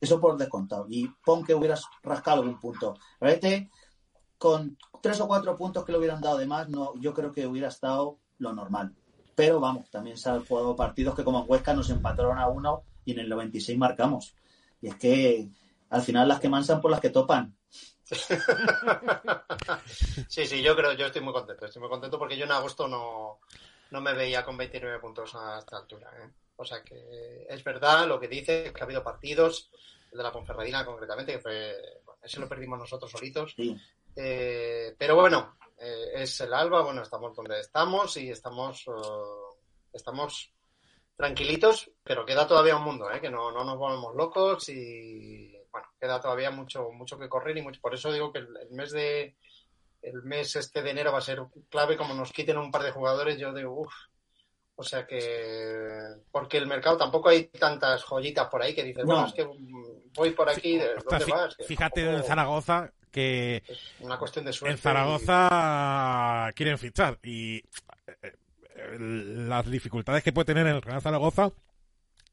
[0.00, 0.86] Eso por descontado.
[0.88, 2.96] Y pon que hubieras rascado algún punto.
[3.20, 3.70] Realmente,
[4.38, 7.46] con tres o cuatro puntos que le hubieran dado de más, no, yo creo que
[7.46, 8.94] hubiera estado lo normal.
[9.34, 12.84] Pero vamos, también se han jugado partidos que como en Huesca nos empataron a uno
[13.04, 14.34] y en el 96 marcamos.
[14.80, 15.48] Y es que
[15.90, 17.56] al final las que mansan por las que topan.
[20.28, 21.66] Sí, sí, yo creo, yo estoy muy contento.
[21.66, 23.38] Estoy muy contento porque yo en agosto no,
[23.90, 26.10] no me veía con 29 puntos a esta altura.
[26.18, 26.30] ¿eh?
[26.56, 29.70] O sea que es verdad lo que dice, que ha habido partidos,
[30.12, 33.54] el de la Ponferradina concretamente, que fue, bueno, ese lo perdimos nosotros solitos.
[33.56, 33.76] Sí.
[34.16, 39.60] Eh, pero bueno, eh, es el Alba, bueno, estamos donde estamos y estamos, eh,
[39.92, 40.52] estamos
[41.16, 43.20] tranquilitos, pero queda todavía un mundo, ¿eh?
[43.20, 47.62] que no, no nos volvemos locos y bueno, queda todavía mucho, mucho que correr y
[47.62, 49.36] mucho, por eso digo que el, el mes de
[50.02, 52.90] el mes este de enero va a ser clave, como nos quiten un par de
[52.90, 53.94] jugadores, yo digo, uff,
[54.76, 55.88] o sea que
[56.30, 59.14] porque el mercado tampoco hay tantas joyitas por ahí que dices, No.
[59.14, 59.48] bueno, es que
[60.14, 61.56] voy por aquí, ¿de Ostras, ¿dónde vas?
[61.66, 64.74] Fíjate en Zaragoza que es una cuestión de suerte.
[64.74, 67.64] en Zaragoza quieren fichar y eh,
[68.22, 71.52] eh, las dificultades que puede tener el Real Zaragoza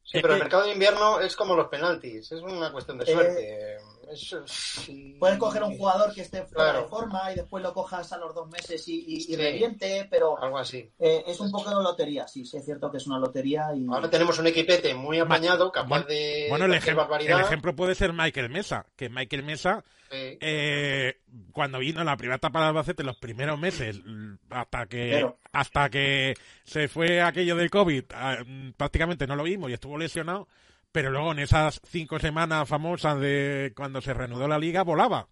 [0.04, 3.78] Sí, pero el mercado de invierno es como los penaltis, es una cuestión de Eh,
[4.16, 5.16] sí.
[5.20, 6.82] Puedes coger un jugador que esté fuera Claro.
[6.84, 9.36] de forma y después lo cojas a los dos meses y, y- y Sí.
[9.36, 10.90] reviente, pero Algo así.
[11.00, 12.28] eh, es un poco de lotería.
[12.28, 15.72] Sí, sí, es cierto que es una lotería y Ahora tenemos un equipete muy apañado,
[15.72, 17.40] capaz de bueno el, ejem- barbaridad.
[17.40, 20.38] el ejemplo puede ser Michael Mesa que Michael Mesa Sí.
[20.42, 21.20] eh,
[21.54, 24.02] cuando vino la primera etapa de Albacete los primeros meses
[24.50, 26.34] hasta que Pero- hasta que
[26.66, 30.50] se fue aquello del COVID ah, mm, prácticamente no lo vimos y estuvo lesionado
[30.92, 35.28] pero luego en esas cinco semanas famosas de cuando se reanudó la liga volaba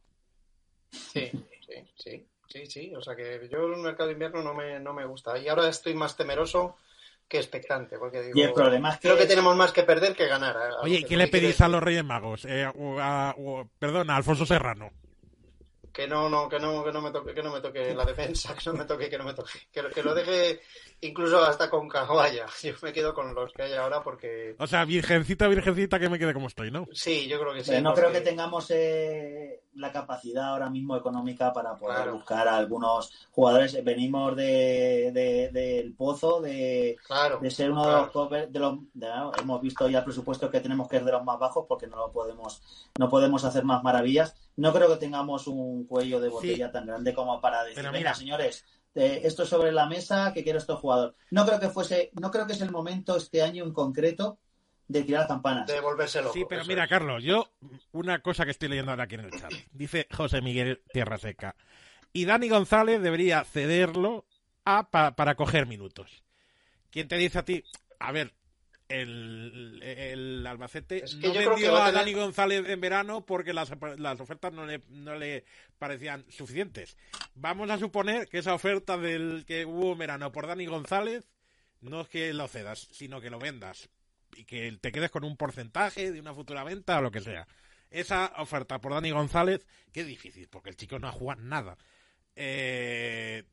[0.91, 1.29] Sí,
[1.65, 2.95] sí, sí, sí, sí.
[2.95, 5.37] O sea que yo el mercado de invierno no me, no me gusta.
[5.37, 6.77] Y ahora estoy más temeroso
[7.27, 10.15] que expectante, porque digo, Y el problema es que- creo que tenemos más que perder
[10.15, 10.55] que ganar.
[10.55, 10.73] ¿eh?
[10.81, 14.15] oye ¿y qué le pedís a los Reyes Magos Eh, o a- o- perdón a
[14.15, 14.89] Alfonso Serrano
[15.91, 18.53] que no, no, que no, que no me toque, que no me toque la defensa,
[18.55, 20.59] que no me toque, que no me toque, que, lo- que lo deje
[21.01, 22.45] incluso hasta con Caguaya.
[22.63, 26.19] Yo me quedo con los que hay ahora porque o sea virgencita virgencita que me
[26.19, 27.71] quede como estoy no sí, yo creo que sí.
[27.71, 32.13] Pero no porque- creo que tengamos eh, la capacidad ahora mismo económica para poder Claro.
[32.13, 33.81] buscar a algunos jugadores.
[33.83, 37.97] Venimos de, de- del pozo, de, Claro, de ser uno claro.
[37.97, 41.05] de los top- de los de- hemos visto ya el presupuesto que tenemos que es
[41.05, 42.61] de los más bajos porque no lo podemos
[42.99, 47.13] no podemos hacer más maravillas no creo que tengamos un cuello de botella tan grande
[47.13, 48.13] como para decir Pero mira.
[48.13, 52.11] señores eh, esto es sobre la mesa que quiero este jugador no creo que fuese
[52.13, 54.39] no creo que es el momento este año en concreto
[54.87, 56.33] de tirar campanas de volverse loco.
[56.33, 56.89] Sí, pero mira, es.
[56.89, 57.51] Carlos, yo
[57.91, 59.53] una cosa que estoy leyendo ahora aquí en el chat.
[59.71, 61.55] Dice José Miguel Tierra Seca.
[62.11, 64.25] Y Dani González debería cederlo
[64.65, 66.23] a pa- para coger minutos.
[66.89, 67.63] ¿Quién te dice a ti?
[67.99, 68.33] A ver,
[68.89, 73.71] el, el Albacete Es que no vendió a tener- Dani González en verano porque las,
[73.97, 75.45] las ofertas no le, no le
[75.77, 76.97] parecían suficientes.
[77.35, 81.23] Vamos a suponer que esa oferta del que hubo en verano por Dani González
[81.81, 83.89] no es que lo cedas, sino que lo vendas
[84.35, 87.47] y que te quedes con un porcentaje de una futura venta o lo que sea.
[87.91, 91.77] Esa oferta por Dani González, es difícil, porque el chico no ha jugado nada.
[92.35, 93.43] Eh,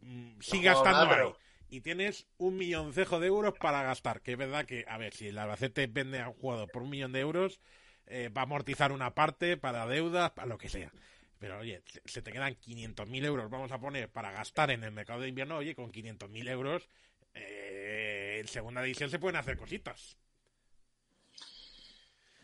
[0.00, 1.16] mm, sigue gastando nada, ahí.
[1.16, 4.20] pero- Y tienes un milloncejo de euros para gastar.
[4.22, 6.90] Que es verdad que, a ver, si el Albacete vende a un jugador por un
[6.90, 7.60] millón de euros,
[8.06, 10.92] eh, va a amortizar una parte para deudas, para lo que sea.
[11.38, 15.20] Pero oye, se- te quedan 500.000 euros, vamos a poner, para gastar en el mercado
[15.20, 15.56] de invierno.
[15.56, 16.88] Oye, con 500.000 euros,
[17.34, 20.16] eh, en segunda división se pueden hacer cositas.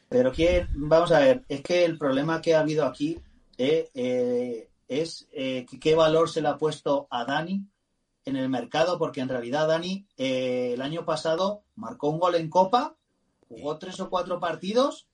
[0.08, 3.18] Pero quién, vamos a ver, es que el problema que ha habido aquí
[3.56, 7.64] eh, eh, es eh, que- qué valor se le ha puesto a Dani
[8.24, 12.48] en el mercado, porque en realidad Dani eh, el año pasado marcó un gol en
[12.48, 12.96] Copa,
[13.48, 15.08] jugó tres o cuatro partidos,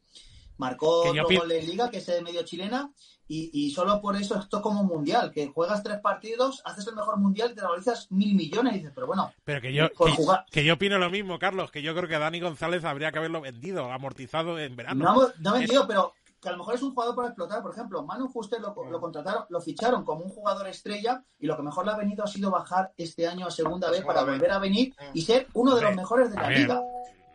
[0.56, 2.92] marcó Que yo otro pi- gol en Liga, que es de medio chilena,
[3.30, 6.86] y, y solo por eso esto es como un mundial, que juegas tres partidos, haces
[6.86, 10.08] el mejor mundial, te realizas mil millones, y dices, pero bueno, Pero que yo, Por
[10.10, 10.46] que, jugar.
[10.50, 13.40] que yo opino lo mismo, Carlos, que yo creo que Dani González habría que haberlo
[13.40, 15.04] vendido, amortizado en verano.
[15.04, 17.62] No, no vendido, pero que a lo mejor es un jugador para explotar.
[17.62, 21.62] Por ejemplo, Manu lo, lo contrataron, lo ficharon como un jugador estrella y lo que
[21.62, 24.58] mejor le ha venido ha sido bajar este año a segunda vez para volver a
[24.58, 26.80] venir y ser uno de los mejores de la liga.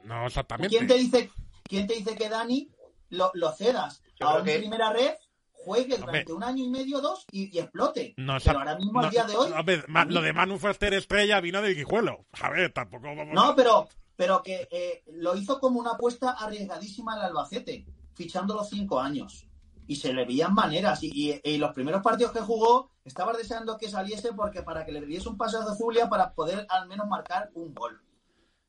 [0.03, 0.69] No exactamente.
[0.75, 1.31] ¿Quién te dice,
[1.63, 2.69] quién te dice que Dani
[3.09, 5.13] lo, lo cedas a creo un que- primera red,
[5.51, 8.13] juegue durante un año y medio, dos y, y explote?
[8.17, 10.93] No, pero ahora mismo, no, al día de hoy, hombre, ma- lo de Manu Foster
[10.93, 12.25] estrella vino del Guijuelo.
[12.41, 13.87] A ver, tampoco vamos No, pero,
[14.17, 17.85] pero que eh, lo hizo como una apuesta arriesgadísima al Albacete,
[18.15, 19.47] fichándolo cinco años.
[19.87, 21.03] Y se le veían maneras.
[21.03, 24.91] Y, y- y los primeros partidos que jugó, estaba deseando que saliese porque para que
[24.93, 28.01] le diese un paseo de Zulia para poder al menos marcar un gol.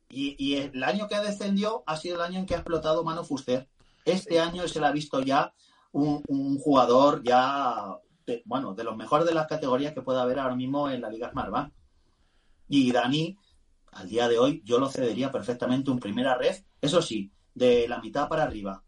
[0.09, 3.25] Y, y el año que descendió ha sido el año en que ha explotado Manu
[3.25, 3.69] Fuster.
[4.05, 5.53] Este año se le ha visto ya
[5.93, 10.39] un, un jugador ya, de- bueno, de los mejores de las categorías que pueda haber
[10.39, 11.73] ahora mismo en la Liga Smartbank.
[12.69, 13.37] Y Dani,
[13.93, 18.01] al día de hoy, yo lo cedería perfectamente un primera red, eso sí, de la
[18.01, 18.83] mitad para arriba,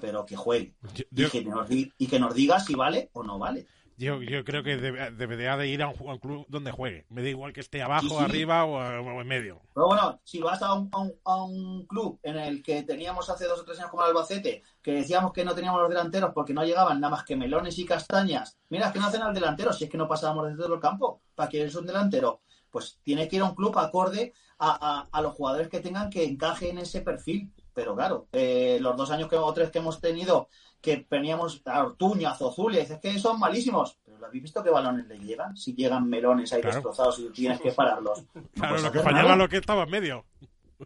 [0.00, 0.74] pero que juegue.
[1.10, 3.66] Yo, Y que nos, di- y que nos diga si vale o no vale.
[3.98, 7.06] yo- yo creo que debe- debería de ir a un, club donde juegue.
[7.08, 8.22] Me da igual que esté abajo, Sí, sí.
[8.24, 9.62] arriba o, o en medio.
[9.74, 13.30] Pero bueno, si vas a un, a un- a un club en el que teníamos
[13.30, 16.32] hace dos o tres años como el Albacete, que decíamos que no teníamos los delanteros
[16.34, 19.32] porque no llegaban nada más que melones y castañas, mira, es que no hacen al
[19.34, 22.42] delantero, si es que no pasábamos desde todo el campo, para que eres un delantero,
[22.70, 26.10] pues tiene que ir a un club acorde a, a- a los jugadores que tengan
[26.10, 27.50] que encaje en ese perfil.
[27.76, 30.48] Pero claro, eh, los dos años que, o tres que hemos tenido,
[30.80, 33.98] que teníamos a Ortuño, a Zozulia, dices que son malísimos.
[34.02, 35.54] Pero ¿lo habéis visto qué balones le llegan?
[35.58, 36.76] Si llegan melones ahí Claro.
[36.76, 38.24] destrozados y tienes que pararlos.
[38.34, 39.36] No Claro, puedes lo que fallaba nada.
[39.36, 40.24] lo que estaba en medio.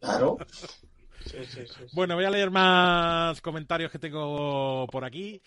[0.00, 0.36] Claro.
[1.24, 1.84] Sí, sí, sí, sí.
[1.92, 5.40] Bueno, voy a leer más comentarios que tengo por aquí.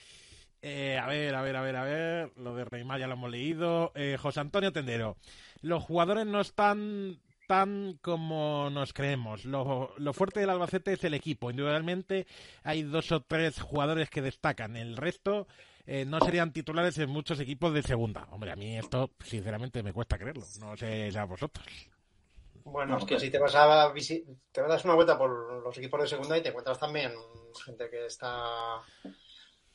[0.62, 2.32] Eh, a ver, a ver, a ver, a ver.
[2.38, 3.92] Lo de Reymar ya lo hemos leído.
[3.96, 5.18] Eh, José Antonio Tendero.
[5.62, 9.46] Los jugadores no están tan como nos creemos.
[9.46, 11.50] Lo, fuerte del Albacete es el equipo.
[11.50, 12.28] Individualmente
[12.64, 14.76] hay dos o tres jugadores que destacan.
[14.76, 15.48] El resto
[15.86, 18.28] eh, no serían titulares en muchos equipos de segunda.
[18.32, 20.46] Hombre, a mí esto, sinceramente, me cuesta creerlo.
[20.60, 21.66] No sé a vosotros.
[22.66, 26.02] Bueno, No, es que si te vas a te das una vuelta por los equipos
[26.02, 27.12] de segunda y te encuentras también
[27.66, 28.82] gente que está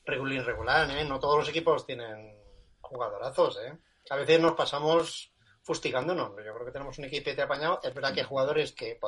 [0.07, 1.05] regular, regular, ¿eh?
[1.05, 2.35] No todos los equipos tienen
[2.81, 3.77] jugadorazos, ¿eh?
[4.11, 5.31] A veces nos pasamos
[5.69, 6.31] fustigándonos.
[6.31, 7.79] Yo creo que tenemos un equipete apañado.
[7.83, 8.99] Es verdad que hay jugadores que,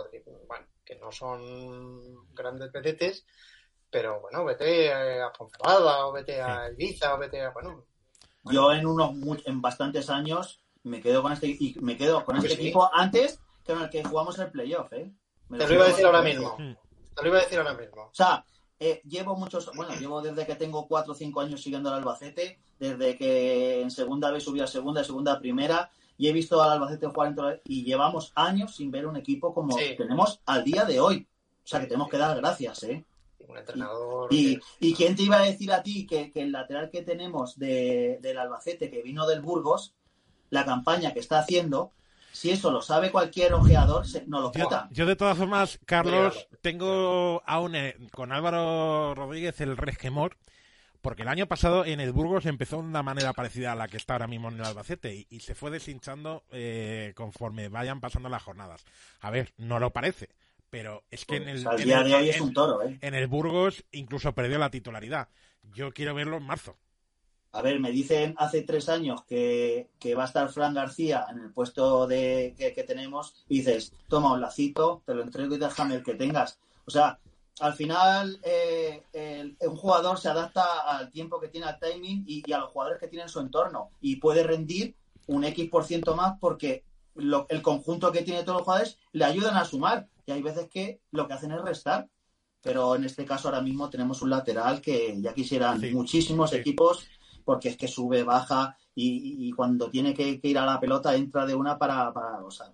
[0.47, 3.25] bueno, que no son grandes petetes,
[3.89, 7.87] pero bueno, vete a Ponferrada o vete a Ibiza o vete a, bueno,
[8.45, 9.11] Yo en unos
[9.47, 12.55] en bastantes años me quedo con este y me quedo con este sí.
[12.57, 15.11] equipo antes que con el que jugamos el playoff, ¿eh?
[15.49, 16.59] Me te lo iba a decir ahora mismo.
[16.59, 18.03] Te lo iba a decir ahora mismo.
[18.03, 18.45] O sea,
[18.79, 22.61] eh, llevo muchos, bueno, llevo desde que tengo cuatro o cinco años siguiendo al Albacete,
[22.79, 26.73] desde que en segunda vez subí a segunda, segunda a primera, y he visto al
[26.73, 29.95] Albacete jugar en toda- y llevamos años sin ver un equipo como Sí.
[29.97, 31.27] tenemos al día de hoy.
[31.65, 33.05] O sea que tenemos que dar gracias, ¿eh?
[33.49, 34.29] Un entrenador.
[34.31, 37.01] Y, que- y quién te iba a decir a ti que, que el lateral que
[37.03, 39.95] tenemos de, del Albacete, que vino del Burgos,
[40.51, 41.93] la campaña que está haciendo,
[42.33, 44.89] si eso lo sabe cualquier ojeador, se, no lo quita.
[44.93, 50.37] yo de todas formas, Carlos, tengo aún eh, con Álvaro Rodríguez el resquemor,
[51.01, 53.97] porque el año pasado en el Burgos empezó de una manera parecida a la que
[53.97, 58.29] está ahora mismo en el Albacete y, y se fue deshinchando eh, conforme vayan pasando
[58.29, 58.85] las jornadas.
[59.21, 60.29] A ver, no lo parece,
[60.69, 62.99] pero es que en el, día el- de hoy es un toro, ¿eh?
[63.01, 65.29] en el Burgos incluso perdió la titularidad.
[65.75, 66.77] Yo quiero verlo en marzo.
[67.53, 71.41] A ver, me dicen hace tres años que, que va a estar Fran García en
[71.41, 75.59] el puesto de que, que tenemos y dices, toma un lacito, te lo entrego y
[75.59, 76.61] déjame el que tengas.
[76.85, 77.19] O sea,
[77.61, 82.43] al final eh, el- un jugador se adapta al tiempo que tiene, al timing y,
[82.47, 84.97] y a los jugadores que tiene en su entorno y puede rendir
[85.27, 86.85] un X por ciento más porque
[87.15, 90.69] lo- el conjunto que tiene todos los jugadores le ayudan a sumar y hay veces
[90.69, 92.09] que lo que hacen es restar.
[92.63, 96.57] Pero en este caso ahora mismo tenemos un lateral que ya quisieran Sí, muchísimos sí.
[96.57, 97.09] equipos
[97.45, 101.15] porque es que sube, baja y, y cuando tiene que, que ir a la pelota
[101.15, 102.71] entra de una para, para o sea,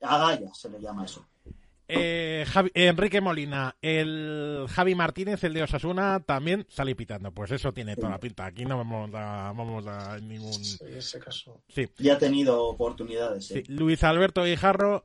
[0.00, 1.24] agallas se le llama eso.
[1.88, 7.32] Eh, Javi- Enrique Molina, el Javi Martínez, el de Osasuna, también sale pitando.
[7.32, 8.46] Pues eso tiene toda la pinta.
[8.46, 10.52] Aquí no vamos a, vamos a ningún...
[10.80, 11.62] En ese caso.
[11.68, 11.88] Sí.
[11.98, 13.46] Ya ha tenido oportunidades.
[13.46, 13.64] Sí, ¿eh?
[13.68, 15.04] Luis Alberto Guijarro,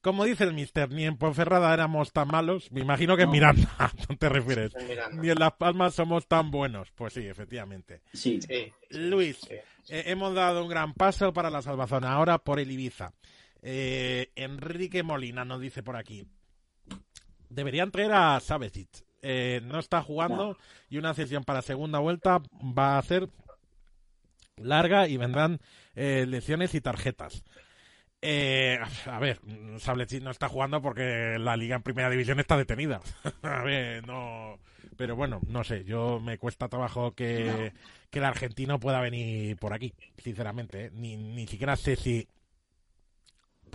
[0.00, 2.70] como dice el mister, ni en Ponferrada éramos tan malos.
[2.72, 3.32] Me imagino que en No.
[3.32, 3.70] Miranda,
[4.08, 4.74] ¿no te refieres?
[4.74, 5.22] En Miranda.
[5.22, 6.90] Ni en Las Palmas somos tan buenos.
[6.92, 8.00] Pues sí, efectivamente.
[8.12, 8.40] Sí.
[8.42, 8.48] Sí,
[8.90, 9.54] sí, Luis, sí.
[9.88, 12.04] eh, hemos dado un gran paso para la salvación.
[12.04, 13.12] Ahora por el Ibiza.
[13.66, 16.28] Eh, Enrique Molina nos dice por aquí.
[17.48, 19.04] Deberían traer a Savesic.
[19.22, 20.58] Eh, no está jugando
[20.90, 23.30] y una sesión para segunda vuelta va a ser
[24.56, 25.60] larga y vendrán
[25.94, 27.42] eh, lecciones y tarjetas.
[28.26, 29.38] Eh, a ver,
[29.78, 33.00] Sablechit no está jugando porque la liga en primera división está detenida.
[33.42, 34.58] a ver, no.
[34.96, 37.72] Pero bueno, no sé, yo me cuesta trabajo que,
[38.10, 40.86] que el argentino pueda venir por aquí, sinceramente.
[40.86, 40.90] ¿eh?
[40.94, 42.28] Ni, ni siquiera sé si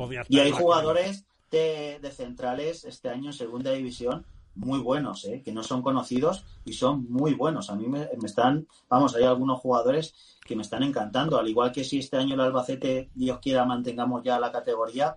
[0.04, 4.26] estar Y hay jugadores de, de centrales este año en segunda división
[4.56, 5.42] muy buenos, ¿eh?
[5.44, 7.70] que no son conocidos y son muy buenos.
[7.70, 11.72] A mí me, me están, vamos, hay algunos jugadores que me están encantando, al igual
[11.72, 15.16] que si este año el Albacete, Dios quiera, mantengamos ya la categoría,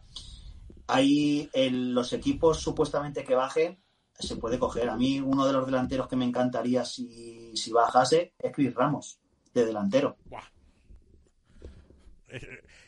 [0.87, 3.83] hay en los equipos supuestamente que bajen,
[4.19, 4.89] se puede coger.
[4.89, 9.19] A mí uno de los delanteros que me encantaría si, si bajase es Chris Ramos,
[9.53, 10.17] de delantero.
[10.27, 10.45] Buah.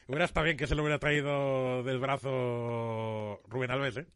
[0.07, 4.07] Hubiera estado bien que se lo hubiera traído del brazo Rubén Alves, ¿eh?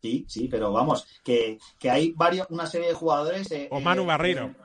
[0.00, 3.50] Sí, sí, pero vamos, que, que hay varios, una serie de jugadores.
[3.50, 4.44] eh, O Manu eh, Barreiro.
[4.46, 4.56] eh,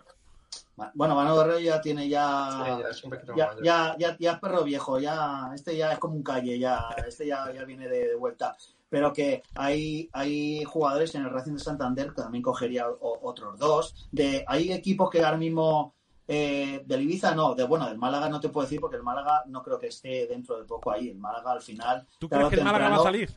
[0.75, 2.77] Ma- bueno, Manu Barreiro ya tiene Sí, ya.
[2.81, 5.49] ya es un poquito ya, ya, ya, ya es perro viejo, ya.
[5.55, 6.85] Este ya es como un calle, ya.
[7.07, 8.55] Este ya, ya viene de, de vuelta.
[8.89, 13.57] Pero que hay, hay jugadores en el Racing de Santander que también cogería o- otros
[13.57, 14.07] dos.
[14.11, 15.95] De, hay equipos que ahora mismo.
[16.27, 19.43] Eh, del Ibiza no, de bueno, del Málaga no te puedo decir porque el Málaga
[19.47, 21.09] no creo que esté dentro de poco ahí.
[21.09, 22.07] El Málaga al final.
[22.17, 23.29] ¿Tú crees que el Málaga va a salir?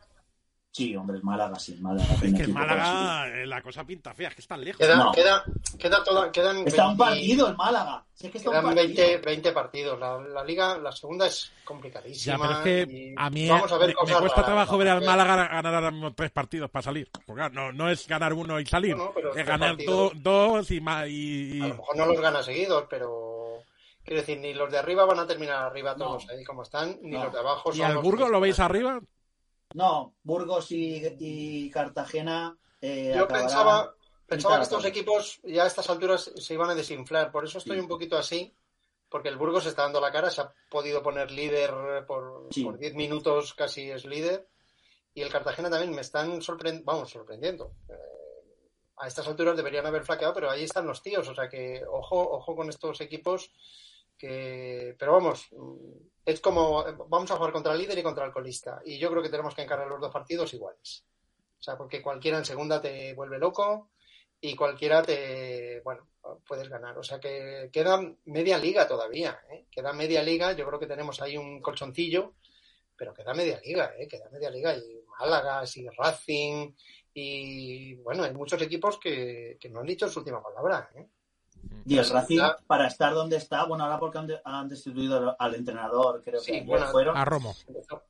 [0.77, 2.13] Sí, hombre, el Málaga sí, el Málaga.
[2.23, 2.53] Es que el.
[2.53, 4.79] Málaga, eh, la cosa pinta fea, es que están lejos.
[4.79, 5.11] Queda, No.
[5.11, 5.43] queda,
[5.79, 8.05] queda toda, quedan Está un 20 partido el Málaga.
[8.13, 8.97] Si es que está un Quedan partido.
[9.07, 9.99] 20, 20 partidos.
[9.99, 12.37] La, la liga, la segunda es Ya, complicadísima.
[12.39, 14.45] pero es que a mí vamos a ver me, me cuesta raras.
[14.45, 17.09] trabajo ver al Málaga ganar ahora mismo tres partidos para salir.
[17.11, 20.71] Porque claro, no, no es ganar uno y salir, No, no, es ganar do- dos
[20.71, 21.07] y más.
[21.09, 23.63] Y, A lo mejor no los gana seguidos, pero
[24.05, 26.33] quiero decir, ni los de arriba van a terminar arriba todos No.
[26.35, 27.25] ahí como están, ni No.
[27.25, 29.01] los de abajo ¿Y son al Burgos lo veis arriba?
[29.75, 32.57] No, Burgos y, y Cartagena.
[32.81, 33.95] eh, Yo pensaba,
[34.27, 37.77] pensaba que estos equipos ya a estas alturas se iban a desinflar, por eso estoy
[37.77, 37.81] Sí.
[37.83, 38.55] un poquito así,
[39.09, 42.65] porque el Burgos está dando la cara, se ha podido poner líder por, Sí.
[42.65, 44.49] por 10 minutos, casi es líder,
[45.15, 47.73] y el Cartagena también me están sorprendiendo, vamos, sorprendiendo.
[47.89, 47.95] Eh,
[48.99, 52.19] a estas alturas deberían haber flaqueado, pero ahí están los tíos, o sea que ojo,
[52.19, 53.51] ojo con estos equipos
[54.19, 58.33] que, pero vamos, mm, es como, vamos a jugar contra el líder y contra el
[58.33, 61.05] colista, y yo creo que tenemos que encarar los dos partidos iguales.
[61.59, 63.91] O sea, porque cualquiera en segunda te vuelve loco
[64.41, 66.09] y cualquiera te, bueno,
[66.47, 66.97] puedes ganar.
[66.99, 69.67] O sea que queda media liga todavía, ¿eh?
[69.71, 72.35] Queda media liga, yo creo que tenemos ahí un colchoncillo,
[72.97, 74.07] pero queda media liga, ¿eh?
[74.09, 76.75] Queda media liga y Málaga, y Racing
[77.19, 81.09] y, bueno, hay muchos equipos que, que no han dicho su última palabra, ¿eh?
[81.85, 85.55] Y el Racing, para estar donde está, bueno, ahora porque han, de- han destituido al-
[85.55, 87.55] entrenador, creo Sí, que bueno, fueron, A Romo.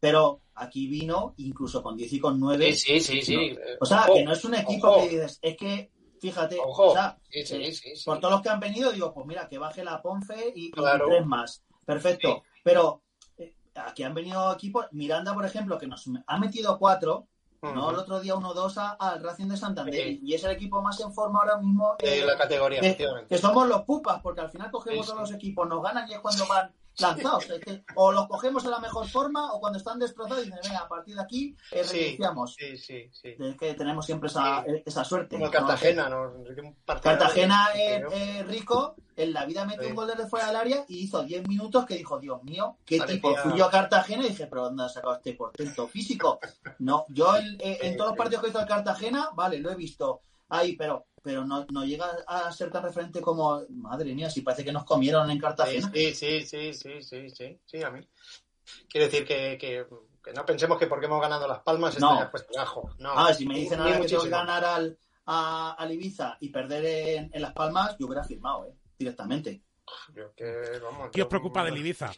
[0.01, 2.73] pero aquí vino incluso con 10 y con 9.
[2.75, 3.59] Sí, sí, sí, sí.
[3.81, 5.03] O sea, Ojo, que no es un equipo ojo.
[5.03, 5.91] que dices, es que,
[6.21, 6.87] fíjate, Ojo.
[6.91, 8.05] o sea, Sí, sí, eh, sí, sí.
[8.07, 10.71] por todos los que han venido, digo, pues mira, que baje la Ponce y, y
[10.71, 11.07] Claro.
[11.09, 11.63] tres más.
[11.85, 12.43] Perfecto.
[12.65, 13.03] Pero
[13.39, 17.29] eh, aquí han venido equipos, Miranda, por ejemplo, que nos ha metido cuatro,
[17.63, 17.71] ¿no?
[17.83, 17.91] Ujú.
[17.91, 19.95] El otro día 1-2 a- al Racing de Santander.
[19.95, 20.21] Sí.
[20.23, 21.97] Y es el equipo más en forma ahora mismo.
[21.99, 23.29] De eh, la categoría, que, efectivamente.
[23.35, 25.19] que somos los pupas, porque al final cogemos Sí, sí.
[25.19, 27.49] a los equipos, nos ganan y es cuando van lanzados.
[27.51, 30.61] Es que o los cogemos en la mejor forma o cuando están destrozados y dicen,
[30.63, 32.55] venga, a partir de aquí eh, reiniciamos.
[32.55, 33.35] sí, sí, sí.
[33.39, 35.37] Es que tenemos siempre esa, esa suerte.
[35.39, 35.51] Como.
[35.51, 36.33] Cartagena, ¿no?
[36.85, 40.85] Cartagena de- eh, eh, rico, en la vida metió un gol desde fuera del área
[40.89, 43.37] y hizo 10 minutos que dijo, Dios mío, qué Parecía- tipo.
[43.37, 46.39] Fui yo a Cartagena y dije, pero ¿dónde has sacado este portento físico?
[46.81, 49.75] No, yo el- eh, en todos los partidos que hizo el Cartagena, vale, lo he
[49.75, 54.43] visto ahí, pero pero no, no llega a ser tan referente como, madre mía, si
[54.43, 55.91] parece que nos comieron en Cartagena.
[55.93, 58.01] Sí, sí, sí, sí, sí, sí, sí, a mí.
[58.89, 59.85] Quiero decir que, que,
[60.23, 62.31] que no pensemos que porque hemos ganado Las Palmas está No.
[62.31, 62.91] puesto abajo.
[63.01, 66.51] No, Ah, si me dicen ahora que tengo que ganar al, a, al Ibiza y
[66.51, 66.85] perder
[67.17, 68.75] en, en Las Palmas, yo hubiera firmado, ¿eh?
[68.97, 69.63] Directamente.
[70.15, 72.13] Yo que, vamos, ¿Qué os preocupa del Ibiza?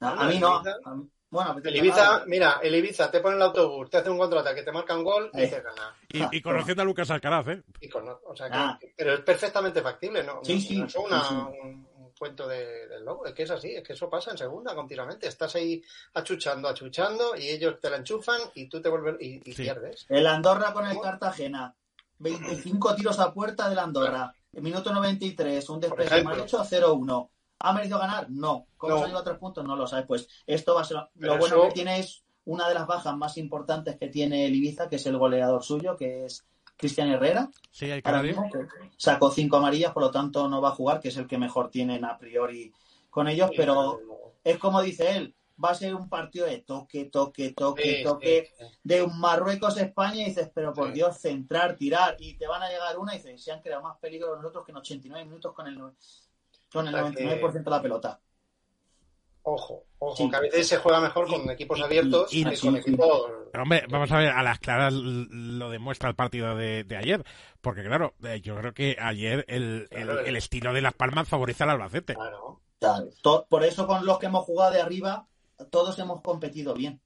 [0.00, 0.62] A, a mí no.
[0.62, 4.10] Ibiza- a mí- bueno, El Ibiza, mira, el Ibiza te pone el autobús, te hace
[4.10, 5.48] un contraataque, te marca un gol y Eh.
[5.48, 5.94] te gana.
[6.32, 7.62] Y, y conociendo a Lucas Alcaraz, ¿eh?
[7.80, 8.78] Y con- o sea que- Ah.
[8.96, 10.40] pero es perfectamente factible, ¿no?
[10.44, 11.34] Sí, No- sí, no es una- sí, sí.
[11.62, 13.24] un- cuento de- del lobo.
[13.24, 15.26] Es que es así, es que eso pasa en segunda continuamente.
[15.26, 19.54] Estás ahí achuchando, achuchando y ellos te la enchufan y tú te vuelves y, y
[19.54, 19.62] Sí.
[19.62, 20.04] pierdes.
[20.10, 21.74] El Andorra con el Cartagena.
[22.18, 24.34] 25 tiros a puerta del Andorra.
[24.52, 27.30] En minuto 93, un despeje mal hecho, 0-1.
[27.60, 28.30] ¿Ha merecido ganar?
[28.30, 28.66] No.
[28.76, 28.98] ¿Cómo No.
[28.98, 29.64] se han ido a tres puntos?
[29.64, 30.06] No lo sabes.
[30.06, 30.96] Pues esto va a ser.
[31.18, 34.46] Pero Lo bueno eso- que tiene es una de las bajas más importantes que tiene
[34.46, 36.44] el Ibiza, que es el goleador suyo, que es
[36.76, 37.50] Cristian Herrera.
[37.70, 38.30] Sí, hay Ahora canario.
[38.42, 41.26] mismo que sacó cinco amarillas, por lo tanto no va a jugar, que es el
[41.26, 42.72] que mejor tienen a priori
[43.10, 44.00] con ellos, pero
[44.42, 48.48] es como dice él, va a ser un partido de toque, toque, toque, Sí, toque,
[48.58, 48.78] sí, sí.
[48.82, 50.94] de un Marruecos-España y dices, pero por Sí.
[50.94, 53.98] Dios, centrar, tirar, y te van a llegar una y dices, se han creado más
[53.98, 55.78] peligro nosotros que en 89 minutos con el,
[56.72, 58.20] con el O sea 99% de la pelota.
[59.42, 60.28] Ojo, ojo, Sí.
[60.28, 62.74] que a veces se juega mejor con Y- equipos y- abiertos y- que sí, con
[62.74, 62.80] sí.
[62.80, 63.22] equipos.
[63.58, 67.24] Hombre, vamos a ver, a las claras lo demuestra el partido de, de ayer.
[67.62, 70.20] Porque, claro, eh, yo creo que ayer el, el- Claro.
[70.20, 72.14] el estilo de Las Palmas favorece al Albacete.
[72.14, 72.60] Claro.
[73.48, 75.26] Por eso con los que hemos jugado de arriba,
[75.70, 77.00] todos hemos competido bien.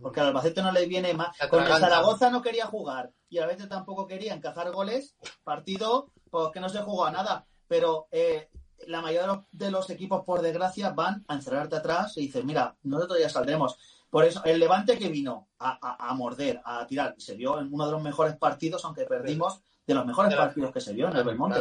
[0.00, 1.36] Porque al Albacete no le viene más.
[1.50, 1.68] Con el.
[1.68, 5.16] Zaragoza no quería jugar y a veces tampoco quería encajar goles.
[5.42, 7.44] Partido, pues que no se jugó a nada.
[7.66, 8.48] Pero eh,
[8.88, 12.44] la mayoría de los, de los equipos, por desgracia, van a encerrarte atrás y dices,
[12.44, 13.76] mira, nosotros ya saldremos.
[14.10, 17.72] Por eso, el Levante que vino a, a- a morder, a tirar, se vio en
[17.72, 20.92] uno de los mejores partidos, aunque perdimos, de los mejores De la- partidos que se
[20.92, 21.58] vio en el Belmonte.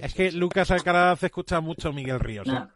[0.00, 0.32] Es que.
[0.32, 2.48] Lucas Alcaraz escucha mucho Miguel Ríos.
[2.48, 2.52] ¿eh?
[2.52, 2.66] Nah.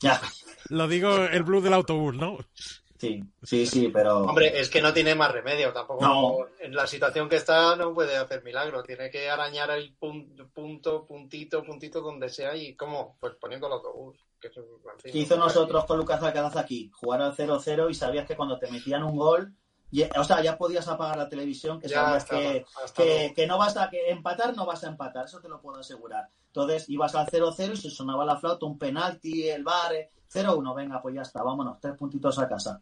[0.00, 0.20] Ya,
[0.68, 2.36] Lo digo el blues del autobús, ¿no?
[2.98, 4.20] Sí, sí, sí, pero...
[4.22, 6.04] Hombre, es que no tiene más remedio, tampoco.
[6.04, 6.38] No.
[6.60, 11.04] En la situación que está no puede hacer milagro, tiene que arañar el pun- punto,
[11.06, 13.16] puntito, puntito donde sea y ¿cómo?
[13.20, 14.16] Pues poniendo el autobús.
[14.40, 14.54] Que es,
[15.02, 16.90] que hizo no- nosotros con Lucas Alcaraz aquí?
[16.94, 19.52] Jugar al 0-0 y sabías que cuando te metían un gol,
[19.90, 23.46] ya- o sea, ya podías apagar la televisión, que Ya sabías que, hasta que, que
[23.46, 26.28] no vas a que empatar, no vas a empatar, eso te lo puedo asegurar.
[26.48, 30.74] Entonces ibas al 0-0 y se sonaba la flauta, un penalti, el bar, eh, 0-1,
[30.74, 32.80] venga, pues ya está, vámonos, tres puntitos a casa.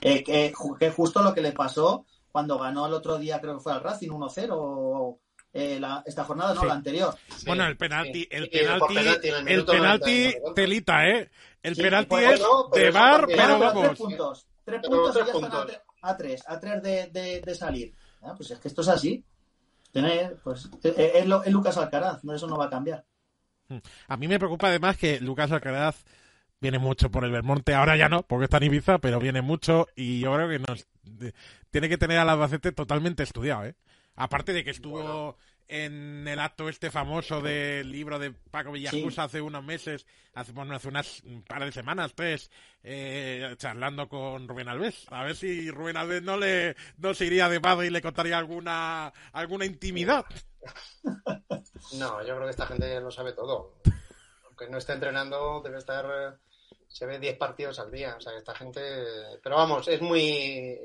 [0.00, 3.62] Eh, que, que justo lo que le pasó cuando ganó el otro día, creo que
[3.62, 5.18] fue al Racing 1-0,
[5.52, 6.66] eh, la- esta jornada, no, Sí.
[6.66, 7.14] la anterior.
[7.36, 8.28] Sí, bueno, el penalti, sí.
[8.30, 8.96] el Sí, penalti,
[9.28, 11.30] en el penalti 90, telita, ¿eh?
[11.62, 13.86] El Sí, penalti pues, es pero de bar, pero vamos.
[13.86, 14.46] tres puntos.
[14.64, 15.66] Tres Pero puntos y ya están a, puntos.
[15.72, 17.94] tre- a tres, a tres de, de- de salir.
[18.22, 19.24] Ah, pues es que esto es así.
[19.92, 23.04] Tener, pues, es, es lo- es Lucas Alcaraz, no, eso no va a cambiar.
[24.08, 26.04] A mí me preocupa además que Lucas Alcaraz
[26.60, 29.86] viene mucho por el Belmonte, ahora ya no, porque está en Ibiza, pero viene mucho
[29.94, 30.86] y yo creo que nos
[31.70, 33.74] tiene que tener al Albacete totalmente estudiado, ¿eh?
[34.14, 35.36] Aparte de que estuvo Bueno.
[35.68, 40.74] en el acto este famoso del libro de Paco Villacusa hace unos meses, hace, bueno,
[40.74, 42.50] hace unas un par de semanas, tres,
[42.82, 45.04] eh, charlando con Rubén Alves.
[45.10, 48.38] A ver si Rubén Alves no le no se iría de padre y le contaría
[48.38, 50.24] alguna alguna intimidad.
[51.98, 53.74] No, yo creo que esta gente lo sabe todo.
[54.58, 56.06] Aunque no esté entrenando, debe estar.
[56.06, 56.34] eh,
[56.88, 58.14] Se ve 10 partidos al día.
[58.16, 58.80] O sea, que esta gente.
[59.42, 60.78] Pero vamos, es muy.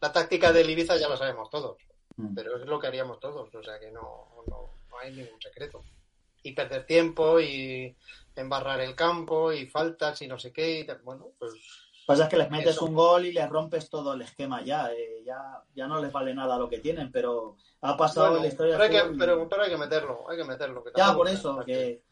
[0.00, 1.78] La táctica del Ibiza ya lo sabemos todos.
[2.16, 2.34] Mm.
[2.34, 3.54] Pero es lo que haríamos todos.
[3.54, 5.82] O sea, que no, no, no hay ningún secreto.
[6.42, 7.96] Y perder tiempo y
[8.34, 10.80] embarrar el campo y faltas y no sé qué.
[10.80, 11.52] y bueno, pues.
[12.06, 12.84] Pasa es que les metes Eso.
[12.84, 14.92] un gol y les rompes todo el esquema ya.
[14.92, 18.42] eh, ya, ya no les vale nada lo que tienen, pero ha pasado bueno, en
[18.42, 20.24] la historia pero, hay que, y- pero, pero hay que meterlo.
[20.28, 20.84] Hay que meterlo.
[20.84, 22.02] que Ya, por eso, que,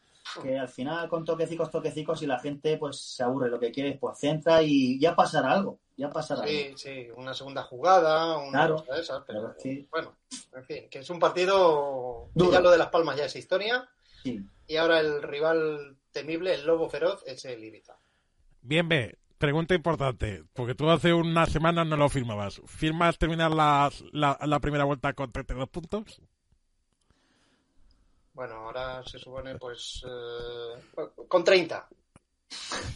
[0.41, 3.49] que al final con toquecicos, toquecicos y la gente pues se aburre.
[3.49, 5.79] Lo que quiere es pues centra y ya pasará algo.
[5.97, 6.51] Ya pasará algo.
[6.53, 8.75] Sí, sí, una segunda jugada, una Claro.
[8.77, 9.87] cosa de esas, pero Pero sí.
[9.91, 10.15] bueno,
[10.53, 12.51] en fin, que es un partido Duro.
[12.51, 13.87] ya lo de Las Palmas ya es historia
[14.23, 14.41] Sí.
[14.67, 17.97] y ahora el rival temible, el lobo feroz, es el Ibiza.
[18.61, 22.61] Bien, ve, pregunta importante, porque tú hace unas semanas no lo firmabas.
[22.65, 26.21] ¿Firmas terminar la, la, la primera vuelta con 32 puntos?
[28.35, 30.75] Bueno, ahora se supone pues eh,
[31.27, 31.87] con 30.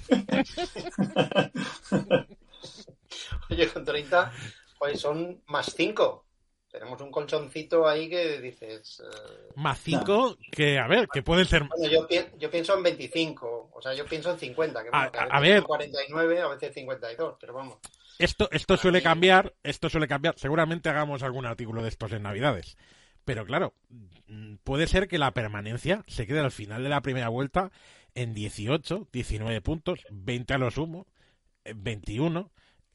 [3.50, 4.32] Oye, con 30,
[4.78, 6.26] pues son más 5.
[6.70, 9.02] Tenemos un colchoncito ahí que dices...
[9.04, 11.64] eh, Más 5, que a ver, que pueden ser...
[11.64, 14.92] Bueno, yo, pi- yo pienso en 25, o sea, yo pienso en 50, que, A-
[14.92, 15.58] bueno, que a- veces a ver.
[15.60, 17.78] son 49, a veces 52, pero vamos.
[18.20, 20.38] Esto, esto suele cambiar, esto suele cambiar.
[20.38, 22.78] Seguramente hagamos algún artículo de estos en Navidades.
[23.30, 23.76] Pero claro,
[24.28, 27.70] mm, puede ser que la permanencia se quede al final de la primera vuelta
[28.16, 31.06] en 18, 19 puntos, 20 a lo sumo,
[31.64, 32.50] eh, 21.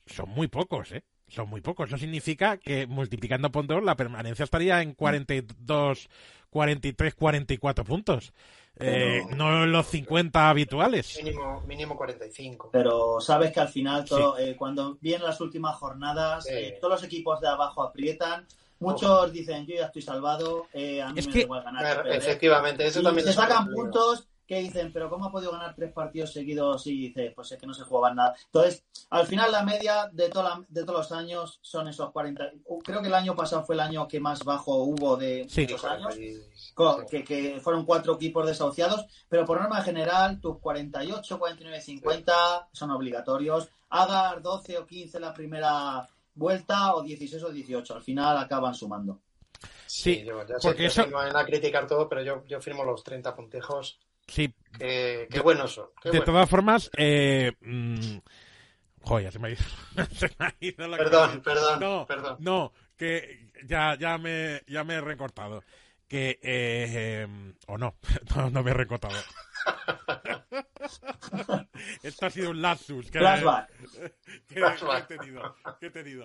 [0.07, 1.05] Son muy pocos, ¿eh?
[1.29, 1.87] Son muy pocos.
[1.89, 6.09] Eso significa que multiplicando por dos la permanencia estaría en 42,
[6.51, 8.33] 43, 44 puntos.
[8.81, 11.17] Eh, no en los 50 habituales.
[11.23, 12.71] Mínimo, mínimo 45.
[12.73, 16.51] Pero sabes que al final, todo, eh, cuando vienen las últimas jornadas, Sí.
[16.53, 18.49] eh, todos los equipos de abajo aprietan.
[18.81, 21.83] Muchos dicen, yo ya estoy salvado, eh, a mí Es me que- da igual ganar.
[21.97, 22.19] que perder".
[22.19, 25.75] Efectivamente, eso Y también se es sacan puntos que dicen, pero ¿cómo ha podido ganar
[25.75, 26.87] tres partidos seguidos?
[26.87, 28.35] Y dices, pues es que no se jugaban nada.
[28.45, 32.51] Entonces, al final la media de, toda la- de todos los años son esos 40.
[32.85, 35.63] Creo que el año pasado fue el año que más bajo hubo de Sí.
[35.63, 36.15] muchos años.
[36.15, 36.43] Sí.
[37.09, 42.91] que, que fueron cuatro equipos desahuciados, pero por norma general, tus 48, 49, 50 son
[42.91, 43.69] obligatorios.
[43.89, 49.21] Hagas 12 o 15 la primera vuelta o 16 o 18, al final acaban sumando.
[49.87, 52.61] Sí, yo ya sé porque que eso- no van a criticar todo, pero yo, yo
[52.61, 53.99] firmo los 30 puntejos.
[54.27, 55.89] Sí, Que, qué buenos son.
[56.03, 58.17] qué de todas formas, eh, mm,
[59.03, 59.63] joder, se me ha ido,
[60.13, 61.43] se me ha ido la Perdón, cabeza.
[61.43, 62.37] perdón, no, perdón.
[62.41, 65.63] No, que ya, ya me, ya me he recortado.
[66.09, 67.95] Que, eh, em, o no,
[68.37, 69.15] no, no me he recortado.
[72.03, 73.11] Esto ha sido un lapsus.
[73.11, 73.19] Que,
[74.59, 76.25] he tenido, que he tenido.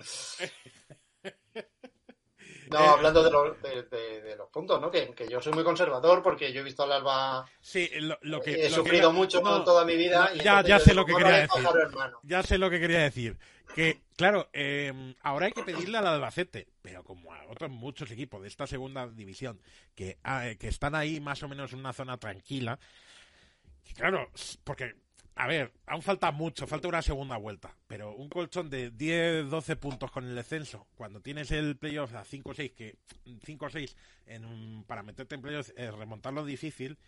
[2.70, 4.90] No, Eh, hablando de, los- de, de- de los puntos, ¿no?
[4.90, 8.40] Que, que yo soy muy conservador porque yo he visto al Alba, Sí, lo, lo
[8.40, 8.66] que...
[8.66, 10.30] he lo sufrido mucho no, toda mi vida.
[10.36, 11.62] no, ya, sé digo, lo que "Más quería decir.
[11.64, 12.20] pájaro, hermano".
[12.22, 13.36] Ya sé lo que quería decir.
[13.74, 18.40] Que, claro, eh, ahora hay que pedirle al Albacete, pero como a otros muchos equipos
[18.42, 19.60] de esta segunda división,
[19.96, 22.78] que, ah, eh, que están ahí más o menos en una zona tranquila,
[23.94, 24.30] claro,
[24.64, 24.94] porque,
[25.36, 29.76] a ver, aún falta mucho, falta una segunda vuelta, pero un colchón de 10, 12
[29.76, 32.96] puntos con el descenso, cuando tienes el playoff a 5 o 6, que
[33.44, 36.98] 5 o 6 en un- para meterte en playoff, eh, remontarlo es difícil,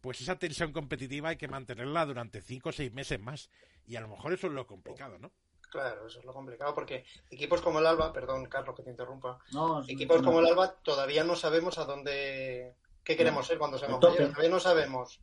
[0.00, 3.50] pues esa tensión competitiva hay que mantenerla durante 5 o 6 meses más.
[3.86, 5.30] Y a lo mejor eso es lo complicado, ¿no?
[5.70, 9.38] Claro, eso es lo complicado porque equipos como el Alba, perdón, Carlos, que te interrumpa,
[9.52, 10.26] No, es- equipos no.
[10.26, 14.28] como el Alba todavía no sabemos a dónde, qué queremos ser cuando seamos mayores.
[14.30, 15.20] Todavía no sabemos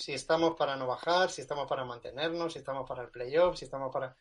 [0.00, 3.66] si estamos para no bajar, si estamos para mantenernos, si estamos para el playoff, si
[3.66, 4.16] estamos para...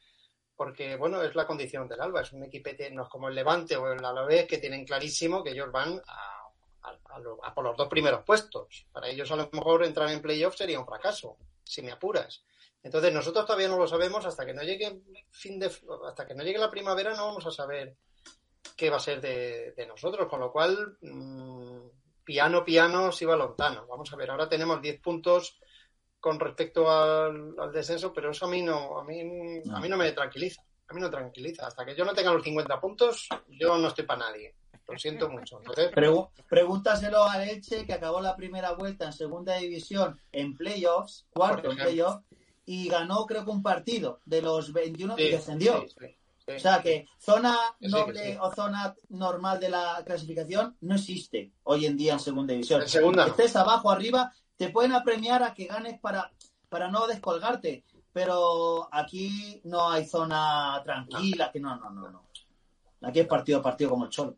[0.54, 3.78] Porque, bueno, es la condición del Alba, es un equipete, no es como el Levante
[3.78, 8.88] o el Alavés, que tienen clarísimo que ellos van a, por los dos primeros puestos.
[8.92, 12.44] Para ellos a lo mejor entrar en playoff sería un fracaso, si me apuras.
[12.84, 15.02] Entonces nosotros todavía no lo sabemos hasta que no llegue
[15.32, 15.72] fin de
[16.08, 17.96] hasta que no llegue la primavera no vamos a saber
[18.76, 21.80] qué va a ser de, nosotros, con lo cual mm,
[22.26, 23.88] piano piano si va lontano.
[23.88, 25.60] Vamos a ver, ahora tenemos 10 puntos
[26.20, 29.98] con respecto al, al descenso, pero eso a mí no a mí a mí no
[29.98, 30.62] me tranquiliza.
[30.88, 31.68] A mí no tranquiliza.
[31.68, 34.56] Hasta que yo no tenga los 50 puntos, yo no estoy para nadie.
[34.88, 35.60] Lo siento mucho.
[35.60, 41.28] Entonces, Pregu- pregúntaselo a Elche, que acabó la primera vuelta en segunda división en playoffs,
[41.30, 42.26] cuarto en playoffs,
[42.66, 45.82] y ganó creo que un partido de los 21 y sí, descendió.
[45.82, 46.06] sí, sí,
[46.48, 46.52] sí.
[46.56, 48.38] O sea que zona sí, noble sí.
[48.42, 52.82] o zona normal de la clasificación no existe hoy en día en segunda división.
[52.82, 53.32] En segunda no.
[53.32, 56.30] Estés abajo, arriba, te pueden apremiar a que ganes para,
[56.68, 57.86] para no descolgarte.
[58.12, 62.26] Pero aquí no hay zona tranquila, que no, no, no, no.
[63.04, 64.36] Aquí es partido a partido como el cholo.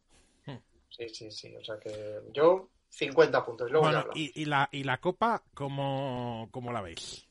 [0.89, 1.55] Sí, sí, sí.
[1.55, 3.67] O sea que yo 50 puntos.
[3.67, 7.25] y Luego Bueno, y, y la, y la Copa, ¿cómo, cómo la veis?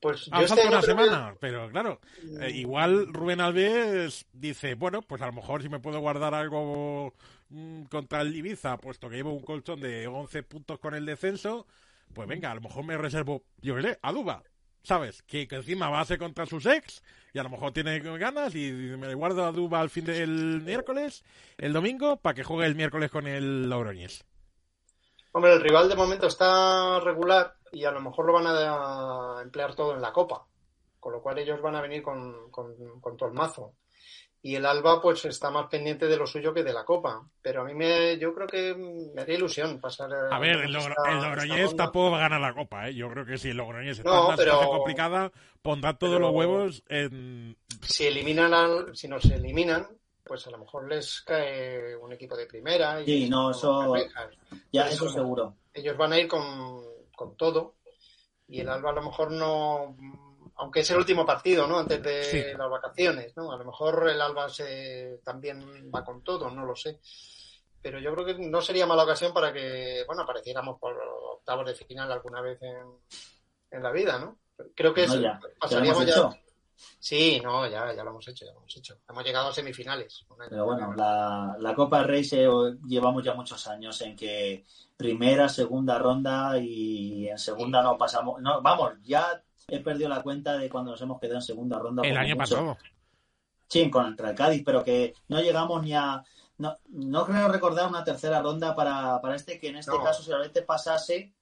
[0.00, 2.00] Pues yo Ha este una creo que- semana, pero claro,
[2.40, 7.14] eh, igual Rubén Alves dice, bueno, pues a lo mejor si me puedo guardar algo
[7.48, 11.66] mm, contra el Ibiza, puesto que llevo un colchón de 11 puntos con el descenso,
[12.14, 14.42] pues venga, a lo mejor me reservo, yo qué sé, a Duba,
[14.82, 15.22] ¿sabes?
[15.22, 18.70] Que, encima va a ser contra sus ex y a lo mejor tiene ganas y
[18.72, 21.24] me guardo a Duba al fin del miércoles,
[21.58, 24.24] el domingo, para que juegue el miércoles con el Logroñés.
[25.32, 29.74] Hombre, el rival de momento está regular y a lo mejor lo van a emplear
[29.74, 30.46] todo en la Copa.
[30.98, 33.74] Con lo cual ellos van a venir con, con- con todo el mazo.
[34.42, 37.20] Y el Alba pues está más pendiente de lo suyo que de la Copa.
[37.42, 40.10] Pero a mí me, yo creo que me haría ilusión pasar.
[40.12, 41.84] eh, A ver, el, esta- Logro- el esta Logroñés ronda.
[41.84, 42.94] tampoco va a ganar la Copa, ¿eh?
[42.94, 45.32] Yo creo que si el Logroñés está No, en una pero- situación complicada,
[45.62, 47.56] pondrá todos pero- los huevos en...
[47.82, 49.88] Si eliminan al, si nos eliminan,
[50.22, 53.00] pues a lo mejor les cae un equipo de primera.
[53.02, 53.94] Y Sí, no, eso-.
[54.70, 55.54] Ya, eso eso- seguro.
[55.74, 56.84] ellos van a ir con,
[57.16, 57.74] con todo
[58.48, 59.96] y el Alba a lo mejor no,
[60.56, 61.78] aunque es el último partido, ¿no?
[61.78, 62.42] Antes de Sí.
[62.56, 63.52] las vacaciones, ¿no?
[63.52, 67.00] A lo mejor el Alba se, también va con todo, no lo sé.
[67.82, 70.94] Pero yo creo que no sería mala ocasión para que, bueno, apareciéramos por
[71.34, 72.84] octavos de final alguna vez en,
[73.70, 74.38] en la vida, ¿no?
[74.74, 75.32] Creo que No, es- ya.
[75.32, 76.12] Ya lo pasaríamos hemos ya.
[76.12, 76.34] hecho.
[76.98, 78.98] Sí, no, ya, ya lo hemos hecho, ya lo hemos hecho.
[79.08, 80.26] Hemos llegado a semifinales.
[80.48, 82.46] Pero bueno, la, la Copa del Rey se,
[82.86, 88.40] llevamos ya muchos años en que primera, segunda ronda y en segunda no pasamos.
[88.42, 92.02] No, vamos, ya he perdido la cuenta de cuando nos hemos quedado en segunda ronda.
[92.04, 92.54] El año mucho.
[92.54, 92.78] pasado.
[93.68, 96.22] Sí, contra el Cádiz, pero que no llegamos ni a.
[96.58, 100.02] No, no creo recordar una tercera ronda para, para este, que en este No.
[100.02, 101.34] caso, si realmente pasase,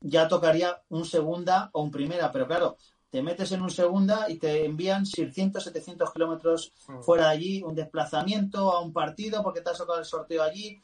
[0.00, 2.30] ya tocaría un segunda o un primera.
[2.32, 2.76] Pero claro,
[3.08, 7.00] te metes en un segunda y te envían 600, 700 kilómetros Mm.
[7.02, 10.82] fuera de allí, un desplazamiento a un partido porque te has tocado el sorteo allí.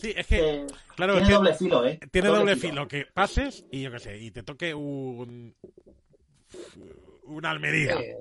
[0.00, 1.98] Sí, es que, claro, tiene es que doble filo, ¿eh?
[2.12, 5.54] tiene doble filo, que pases y yo qué sé, y te toque un.
[7.24, 8.16] Una Almería, Eh,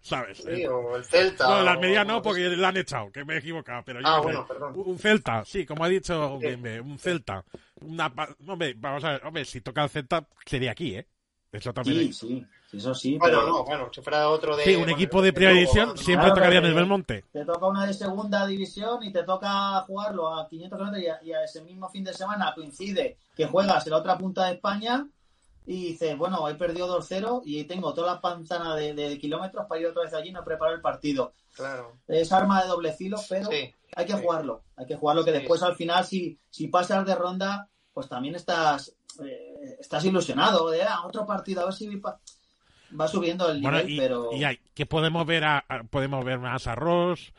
[0.00, 0.38] ¿sabes?
[0.38, 1.48] sí, o el Celta.
[1.48, 3.82] No, la o- Almería no, porque la han echado, que me he equivocado.
[3.84, 4.72] Pero yo Ah, sé, bueno, perdón.
[4.76, 6.46] Un Celta, sí, como ha dicho Sí.
[6.46, 7.44] Un Celta.
[7.80, 8.12] Una,
[8.46, 11.06] hombre, vamos a ver, hombre, si toca el Celta, sería aquí, ¿eh?
[11.50, 12.46] Eso también Sí, es- sí, sí,
[12.76, 13.18] eso sí.
[13.18, 14.64] Bueno, pero no, bueno, si fuera otro de.
[14.64, 17.24] Sí, un bueno, equipo de primera división siempre Claro, tocaría en el Belmonte.
[17.32, 21.22] Te toca una de segunda división y te toca jugarlo a 500 kilómetros y a,
[21.22, 24.54] y a ese mismo fin de semana coincide que juegas en la otra punta de
[24.54, 25.06] España
[25.66, 29.80] y dices, bueno, he perdido 2-0 y tengo toda la panzana de, de kilómetros para
[29.80, 31.32] ir otra vez allí y no preparar el partido.
[31.54, 31.92] Claro.
[32.06, 33.74] Es arma de doble filo, pero Sí.
[33.96, 34.18] hay que sí.
[34.22, 34.62] jugarlo.
[34.76, 35.38] Hay que jugarlo que Sí.
[35.38, 38.94] después al final si, si pasas de ronda, pues también estás
[39.24, 42.18] eh, estás ilusionado de ah, otro partido, a ver si pa-
[42.98, 46.24] va subiendo el Bueno, nivel, y, pero y hay, que podemos ver a, a- podemos
[46.24, 47.32] ver más a Ross,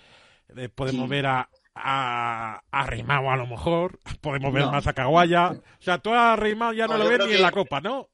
[0.56, 1.10] eh, podemos Sí.
[1.10, 4.72] ver a, a, a Rimao a lo mejor, podemos ver No.
[4.72, 5.52] más a Caguaya.
[5.52, 8.10] O sea, tú a Rimao ya no, No, lo ves ni en la Copa, ¿no?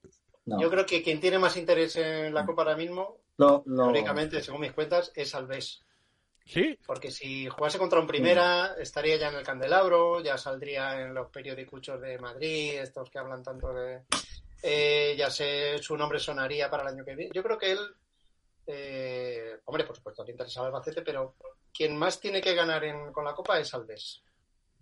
[0.46, 0.60] no.
[0.62, 4.42] Yo creo que quien tiene más interés en la Copa ahora mismo, Lo- lo- teóricamente,
[4.42, 5.84] según mis cuentas, es Alves.
[6.44, 6.78] ¿Sí?
[6.86, 11.30] Porque si jugase contra un primera, estaría ya en el candelabro, ya saldría en los
[11.30, 14.02] periodicuchos de Madrid, estos que hablan tanto de.
[14.62, 17.32] Eh, ya sé, su nombre sonaría para el año que viene.
[17.34, 17.80] Yo creo que él.
[18.68, 21.36] eh, hombre, por supuesto, le interesa el Albacete, pero
[21.74, 24.24] quien más tiene que ganar en- con la Copa es Alves.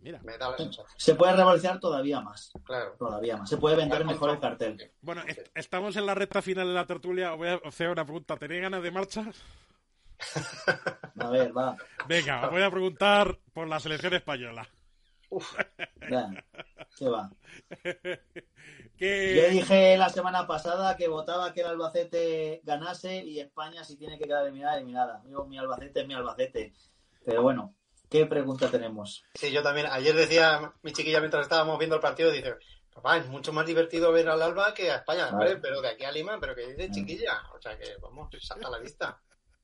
[0.02, 0.20] Mira.
[0.24, 2.52] Me da la sensación, se puede revalorizar todavía más.
[2.64, 2.96] claro.
[2.98, 3.50] Todavía más.
[3.50, 4.92] Se puede vender Claro, mejor el cartel.
[5.02, 7.32] Bueno, est- estamos en la recta final de la tertulia.
[7.34, 8.38] Voy a hacer una pregunta.
[8.38, 9.26] ¿Tenéis ganas de marcha?
[11.20, 11.76] A ver, va.
[12.08, 14.68] Venga, os voy a preguntar por la selección española.
[15.30, 15.54] Uf,
[19.00, 24.18] Yo dije la semana pasada que votaba que el Albacete ganase y España si tiene
[24.18, 25.24] que quedar eliminada, eliminada.
[25.30, 26.74] Yo, mi Albacete es mi Albacete.
[27.24, 27.76] Pero bueno,
[28.10, 29.24] ¿qué pregunta tenemos?
[29.34, 29.88] sí, yo también.
[29.90, 32.56] Ayer decía mi chiquilla mientras estábamos viendo el partido, dice,
[32.94, 35.32] papá, es mucho más divertido ver al Alba que a España.
[35.32, 35.58] Vale.
[35.58, 37.42] Pero de aquí a Lima, pero que dice chiquilla.
[37.56, 39.22] O sea que, vamos, salta a la vista.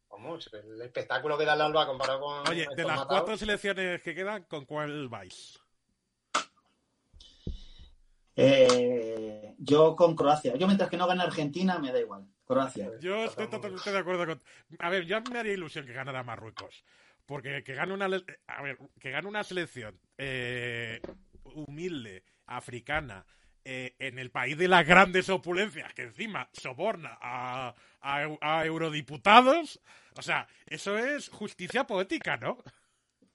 [0.10, 2.48] Vamos, el espectáculo que da el Alba comparado con...
[2.48, 3.08] Oye, de las matados.
[3.08, 5.60] cuatro selecciones que quedan, ¿con cuál vais?
[8.36, 10.56] Eh, yo con Croacia.
[10.56, 12.28] Yo mientras que no gane Argentina me da igual.
[12.46, 12.92] Croacia.
[13.00, 14.42] Yo estoy totalmente de acuerdo con.
[14.80, 16.84] A ver, yo me haría ilusión que ganara Marruecos.
[17.26, 18.06] Porque que gane una.
[18.06, 21.02] A ver, que gane una selección eh,
[21.44, 23.26] humilde, africana,
[23.64, 29.82] eh, en el país de las grandes opulencias, que encima soborna a, a eurodiputados.
[30.18, 32.58] O sea, eso es justicia poética, ¿no?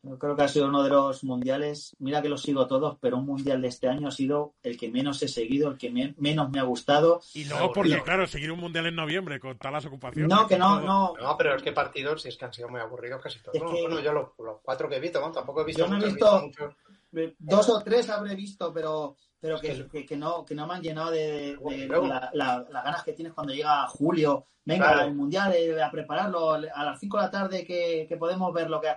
[0.02, 1.94] Yo creo que ha sido uno de los mundiales.
[1.98, 4.90] Mira que los sigo todos, pero un mundial de este año ha sido el que
[4.90, 7.20] menos he seguido, el que me- menos me ha gustado.
[7.34, 10.28] Y luego, porque, claro, seguir un mundial en noviembre con todas las ocupaciones.
[10.34, 11.12] No, que no, no.
[11.20, 13.54] No, pero es que partidos sí es que han sido muy aburridos casi todos.
[13.54, 15.30] Es que- Bueno, yo los, los cuatro que he visto, ¿no?
[15.32, 16.50] tampoco he visto Yo no he visto-.
[17.38, 19.84] Dos o tres habré visto, pero pero que, Sí.
[19.90, 22.06] que, que no que no me han llenado de, de- Luego.
[22.06, 24.44] la- la- las ganas que tienes cuando llega julio.
[24.66, 25.08] Venga, Claro.
[25.08, 28.68] el mundial, eh, a prepararlo a las 5 de la tarde que, que podemos ver
[28.70, 28.88] lo que.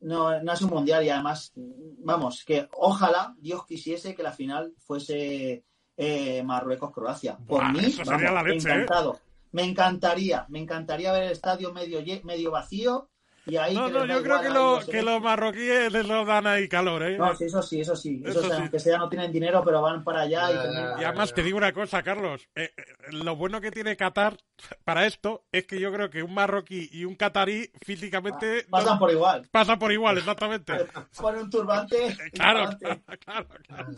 [0.00, 4.72] No, no es un mundial y además, vamos, que ojalá Dios quisiese que la final
[4.78, 5.64] fuese
[5.96, 7.38] eh, Marruecos-Croacia.
[7.46, 8.54] Por mí, vamos, ¿eh?
[8.54, 9.20] encantado.
[9.52, 13.08] Me encantaría, me encantaría ver el estadio medio, medio vacío
[13.48, 16.46] y ahí No, no, yo creo que, lo- los que los marroquíes les lo dan
[16.46, 17.18] ahí calor, ¿eh?
[17.18, 18.22] no, sí, eso sí, eso sí.
[18.24, 18.60] Eso, Eso sí, sí.
[18.60, 21.56] aunque sea no tienen dinero, pero van para allá y Ya, Y además te digo
[21.58, 22.48] una cosa, Carlos.
[22.54, 22.82] eh, eh,
[23.12, 24.36] lo bueno que tiene Qatar
[24.84, 28.98] para esto es que yo creo que un marroquí y un catarí físicamente no- pasan
[28.98, 29.48] por igual.
[29.50, 30.72] pasan por igual, exactamente.
[31.20, 32.16] Ponen un turbante.
[32.32, 33.18] Claro, turbante.
[33.18, 33.88] claro, claro, claro.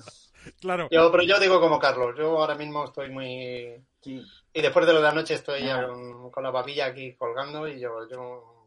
[0.60, 0.88] Claro.
[0.90, 3.74] Yo, pero yo digo como Carlos, yo ahora mismo estoy muy...
[4.02, 4.22] Sí.
[4.54, 5.86] Y después de lo de anoche estoy ya Ah.
[5.88, 8.59] con, con la babilla aquí colgando y yo, yo,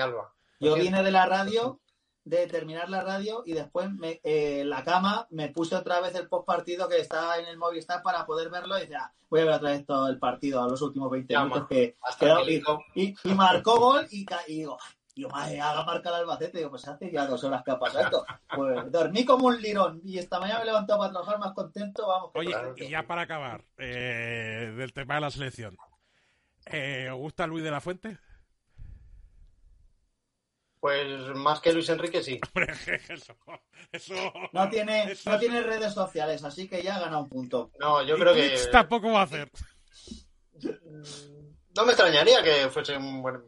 [0.00, 0.32] alba.
[0.60, 1.80] Yo vine de la radio,
[2.24, 6.14] de terminar la radio y después me, eh, en la cama me puse otra vez
[6.14, 9.40] el post partido que está en el Movistar para poder verlo y decía, "Ah, voy
[9.40, 12.44] a ver otra vez todo el partido a los últimos 20 Ya, minutos que quedó-
[12.44, 12.62] que
[12.94, 14.78] y, y- y marcó gol y, y digo,
[15.14, 16.58] digo, madre, haga marcar al Albacete.
[16.58, 18.24] Digo, pues hace ya dos horas que ha pasado esto.
[18.56, 22.06] Pues dormí como un lirón y esta mañana me he levantado para trabajar más contento.
[22.06, 23.06] Vamos, Oye, Claro y ya sí.
[23.06, 25.76] para acabar eh, del tema de la selección.
[26.66, 28.18] Eh, ¿Os gusta Luis de la Fuente?
[30.84, 32.38] Pues más que Luis Enrique sí.
[32.54, 32.74] Hombre,
[33.08, 33.34] eso,
[33.90, 34.14] eso,
[34.52, 37.70] no tiene, eso no tiene redes sociales, así que ya ha ganado un punto.
[37.80, 38.50] No, yo y creo que...
[38.50, 39.50] Twitch tampoco va a hacer.
[41.74, 43.42] No me extrañaría que fuese un buen...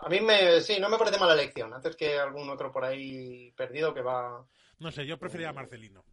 [0.00, 0.60] A mí me...
[0.60, 1.74] Sí, no me parece mala elección.
[1.74, 4.46] Antes que algún otro por ahí perdido que va...
[4.78, 6.04] No sé, yo prefería a Marcelino.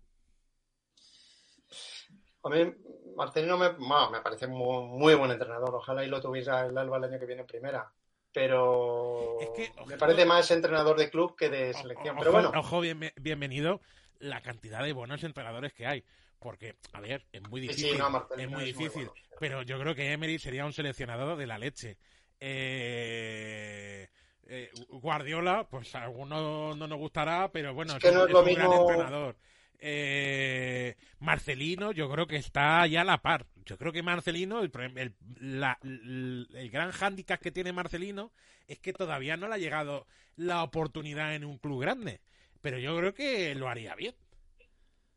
[2.45, 2.73] A mí
[3.15, 5.75] Marcelino me, bueno, me parece muy, muy buen entrenador.
[5.75, 7.93] Ojalá y lo tuviera el Alba el año que viene en primera.
[8.35, 12.15] Pero Es que, me parece más entrenador de club que de selección.
[12.15, 13.79] Ojo, Pero bueno, ojo, bien- bienvenido.
[14.19, 16.03] la cantidad de buenos entrenadores que hay.
[16.39, 17.97] Porque, a ver, es muy Sí, sí, difícil.
[17.97, 19.05] no, es muy difícil.
[19.05, 19.13] bueno.
[19.39, 21.97] Pero yo creo que Emery sería un seleccionador de la leche.
[22.39, 24.07] Eh,
[24.47, 28.41] eh, Guardiola, pues a algunos no nos gustará, pero bueno, Es que no es lo
[28.43, 29.35] un gran entrenador.
[29.79, 33.45] Eh, Marcelino, yo creo que está ya a la par.
[33.65, 38.31] Yo creo que Marcelino, el, pro- el- la- el- el gran hándicap que tiene Marcelino
[38.67, 40.05] es que todavía no le ha llegado
[40.35, 42.21] la oportunidad en un club grande.
[42.61, 44.15] Pero yo creo que lo haría bien.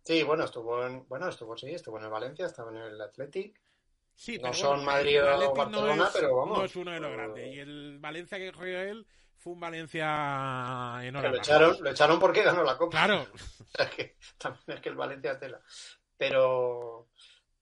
[0.05, 3.61] Sí, bueno, estuvo en, bueno, estuvo, sí, estuvo en el Valencia, estaba en el Athletic.
[4.15, 6.59] Sí, No son bueno, Madrid o Barcelona, no es, pero vamos.
[6.59, 7.55] no es uno de los grandes.
[7.55, 9.07] Y el Valencia que juega él
[9.39, 11.31] fue un Valencia enorme.
[11.31, 12.91] lo echaron, lo echaron porque ganó la Copa.
[12.91, 13.27] Claro,
[13.79, 15.61] Es que también es que el Valencia es tela.
[16.17, 17.09] Pero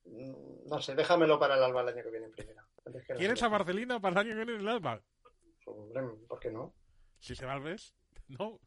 [0.05, 2.64] mm, no sé, déjamelo para el Alba el año que viene en primera.
[3.07, 3.49] Que ¿quieres a.
[3.49, 5.01] Marcelino para el año que viene en el Alba?
[5.66, 6.72] Hombre, ¿por qué no?
[7.18, 7.95] Si se va al Ves,
[8.29, 8.61] no.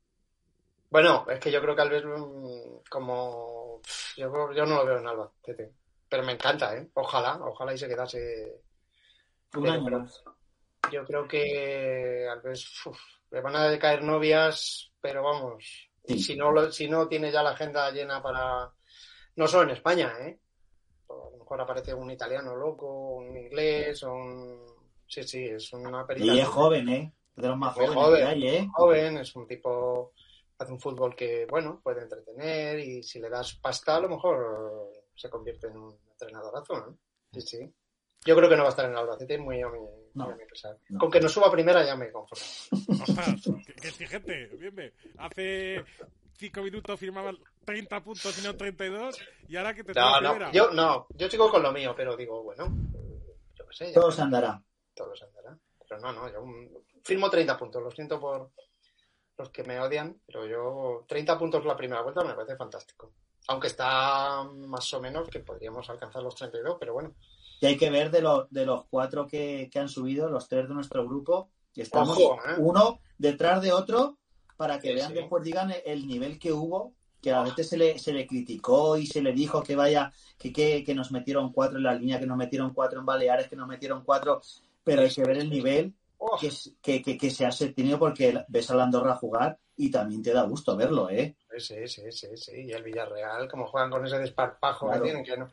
[0.90, 3.82] Bueno, es que yo creo que Alves mm, como
[4.18, 5.74] yo, yo no lo veo en Alba, Tete.
[6.10, 6.90] Pero me encanta, ¿eh?
[6.96, 8.62] Ojalá, ojalá y se quedase.
[9.56, 10.24] Un año más.
[10.92, 13.00] Yo creo que Alves uf,
[13.32, 16.20] le van a caer novias, pero vamos, Sí.
[16.20, 18.72] si no lo- si no tiene ya la agenda llena para
[19.36, 20.40] no solo en España, ¿eh?
[21.10, 24.66] A lo mejor aparece un italiano loco, un inglés, o un
[25.08, 26.34] sí, sí, es una perita.
[26.34, 27.14] Y es joven, ¿eh?
[27.36, 28.20] De los más jóvenes joven.
[28.20, 28.68] que hay, ¿eh?
[28.74, 30.14] joven, es un tipo,
[30.58, 34.92] hace un fútbol que, bueno, puede entretener y si le das pasta a lo mejor
[35.16, 36.98] se convierte en un entrenadorazo, ¿no?
[37.32, 37.74] Sí, sí.
[38.26, 39.80] Yo creo que no va a estar en el Albacete, muy a mi,
[40.26, 40.36] No.
[40.90, 41.00] No.
[41.00, 42.44] Con que no suba primera ya me conformo.
[43.04, 43.42] Ostras,
[43.82, 44.48] qué, exigente.
[44.58, 44.94] Bien, bien.
[45.18, 45.84] Hace
[46.38, 49.18] cinco minutos firmaban 30 puntos y no 32
[49.48, 50.52] y ahora que te No, toca no, primera.
[50.52, 52.68] yo no, yo sigo con lo mío, pero digo, bueno,
[53.56, 54.62] yo qué sé, ya Todo se andará.
[54.96, 55.58] todo se andará.
[55.88, 56.44] Pero no, no, yo
[57.04, 58.52] firmo 30 puntos, lo siento por
[59.38, 63.14] los que me odian, pero yo 30 puntos la primera vuelta me parece fantástico.
[63.48, 67.16] Aunque está más o menos que podríamos alcanzar los 32, pero bueno.
[67.62, 70.68] Y hay que ver de los, de los cuatro que, que han subido, los tres
[70.68, 72.56] de nuestro grupo, que estamos Ojo, ¿eh?
[72.58, 74.18] uno detrás de otro
[74.58, 75.14] para que Sí, vean sí.
[75.16, 79.06] después digan el nivel que hubo, que a veces se le, se le criticó y
[79.06, 82.26] se le dijo que vaya, que, que, que nos metieron cuatro en la línea, que
[82.26, 84.42] nos metieron cuatro en Baleares, que nos metieron cuatro,
[84.84, 85.94] pero hay que ver el nivel
[86.82, 90.34] que, que, que se ha tenido porque ves a la Andorra jugar y también te
[90.34, 91.36] da gusto verlo, ¿eh?
[91.58, 92.52] Sí, sí, sí, sí.
[92.66, 95.02] Y el Villarreal, como juegan con ese desparpajo Claro.
[95.04, 95.52] que tienen, que no,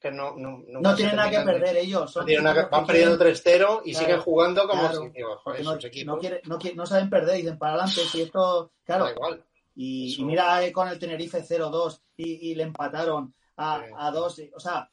[0.00, 2.10] que no, no, No tienen nada que de- perder ellos.
[2.10, 5.70] Son tienen van perdiendo quieren- 3-0 y Claro, siguen jugando como claro, si, joder, no,
[5.72, 6.14] esos equipos.
[6.14, 9.44] no, quiere- no quiere- no saben perder, dicen para adelante, si esto, claro, Da igual.
[9.76, 13.92] Y, y mira eh, con el Tenerife 0-2 y, y le empataron a, Sí.
[13.96, 14.40] a dos.
[14.54, 14.88] O sea,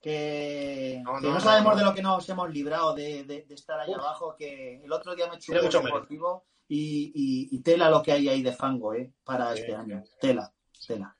[0.00, 1.78] que No, que no, no, sabemos no.
[1.78, 3.98] de lo que nos hemos librado de, de- de estar ahí Uf.
[3.98, 4.34] abajo.
[4.36, 8.28] Que el otro día me chupé el deportivo y, y- y tela lo que hay
[8.28, 10.02] ahí de fango eh, para este año.
[10.20, 10.52] Tela,
[10.86, 11.16] tela.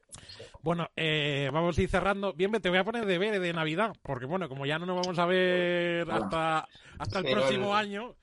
[0.62, 2.32] Bueno, eh, vamos a ir cerrando.
[2.34, 5.18] Bien, te voy a poner deberes de Navidad, porque bueno, como ya no nos vamos
[5.18, 6.68] a ver hasta,
[6.98, 8.14] hasta el próximo año,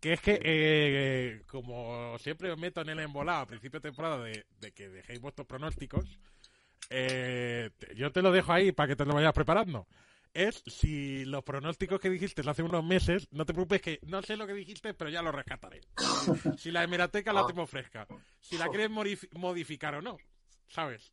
[0.00, 4.18] que es que, eh, como siempre os meto en el embolado a principio de temporada
[4.22, 6.18] de, de que dejéis vuestros pronósticos,
[6.90, 9.86] eh, yo te lo dejo ahí para que te lo vayas preparando.
[10.38, 14.36] Es si los pronósticos que dijiste hace unos meses, no te preocupes que no sé
[14.36, 15.80] lo que dijiste, pero ya lo rescataré.
[16.58, 17.46] Si la Emirateca la Ah.
[17.46, 18.06] tengo fresca.
[18.38, 20.18] Si la quieres modif- modificar o no,
[20.68, 21.10] ¿sabes?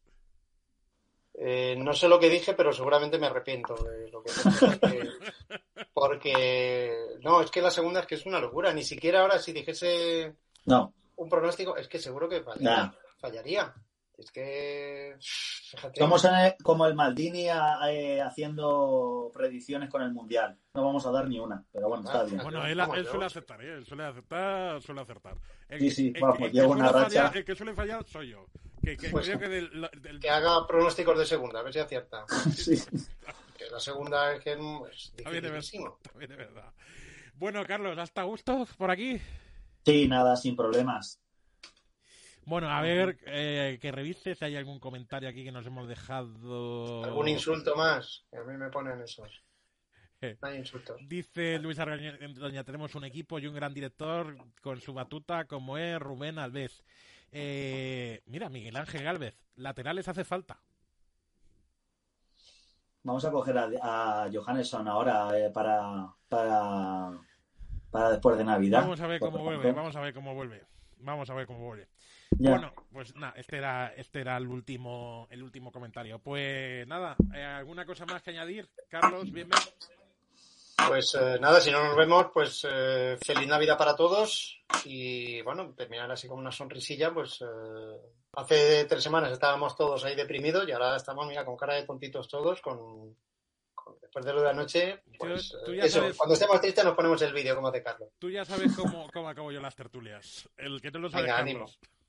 [1.36, 4.78] Eh, no sé lo que dije, pero seguramente me arrepiento de lo que dije.
[4.82, 5.10] Porque,
[5.94, 8.74] porque- no, es que la segunda es que es una locura.
[8.74, 12.76] Ni siquiera ahora si dijese No, un pronóstico, es que seguro que fallaría.
[12.76, 12.92] Nah.
[13.20, 13.74] fallaría.
[14.18, 16.00] Es que, fíjate.
[16.00, 20.58] somos en el- como el Maldini a- eh, haciendo predicciones con el Mundial.
[20.76, 22.42] No vamos a dar ni una, pero bueno, está bien.
[22.44, 23.74] Bueno, él, suele acertar, ¿eh?
[23.74, 25.36] Él suele acertar, suele acertar.
[25.68, 27.06] El, Sí, sí, el- vamos, llevo una racha.
[27.24, 28.46] fallar- el que suele fallar soy yo.
[28.84, 31.80] Que, que Pues- creo que del, del- Que haga pronósticos de segunda, a ver si
[31.80, 32.26] acierta.
[32.56, 32.76] Sí.
[33.58, 34.58] Que la segunda es que es
[35.24, 35.98] También dificilísimo.
[36.20, 36.72] de verdad.
[37.36, 39.20] Bueno, Carlos, ¿hasta gusto por aquí?
[39.86, 41.20] Sí, nada, sin problemas.
[42.46, 47.04] Bueno, a ver, eh, que revises si hay algún comentario aquí que nos hemos dejado.
[47.04, 48.26] ¿Algún insulto más?
[48.30, 49.44] Que a mí me ponen esos.
[50.22, 50.38] Eh.
[50.42, 50.98] No hay insultos.
[51.08, 56.00] Dice Luis Argaña, tenemos un equipo y un gran director con su batuta como es
[56.00, 56.84] Rubén Alves.
[57.32, 60.62] Eh, mira, Miguel Ángel Galvez, laterales hace falta.
[63.04, 67.12] Vamos a coger a, a Johannesson ahora eh, para, para,
[67.92, 68.82] para después de Navidad.
[68.82, 70.64] Vamos a ver cómo vuelve, vamos a ver cómo vuelve.
[71.00, 71.90] Vamos a ver cómo vuelve.
[72.40, 72.50] Ya.
[72.52, 76.20] Bueno, pues nada, este era, este era el último, el último comentario.
[76.20, 78.70] Pues nada, eh, ¿alguna cosa más que añadir?
[78.90, 79.72] Carlos, bienvenido.
[80.88, 85.74] Pues eh, nada, si no nos vemos, pues eh, feliz Navidad para todos y bueno,
[85.76, 87.98] terminar así con una sonrisilla, pues eh,
[88.36, 92.28] Hace tres semanas estábamos todos ahí deprimidos y ahora estamos, mira, con cara de tontitos
[92.28, 93.16] todos, con,
[93.76, 96.60] con- después de lo de anoche, pues Tú- tú eh, ya eso, sabes- cuando estemos
[96.60, 98.10] tristes nos ponemos el vídeo como hace Carlos.
[98.18, 100.50] Tú ya sabes cómo, cómo acabo yo las tertulias.
[100.58, 101.78] El que no lo sabe, Venga, Carlos.
[101.80, 102.03] ¿El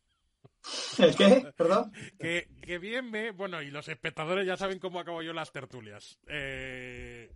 [1.19, 1.53] qué?
[1.57, 1.93] ¿Perdón?
[2.19, 3.31] Que, que bien me...
[3.31, 6.19] Bueno, y los espectadores ya saben cómo acabo yo las tertulias.
[6.27, 7.31] Eh,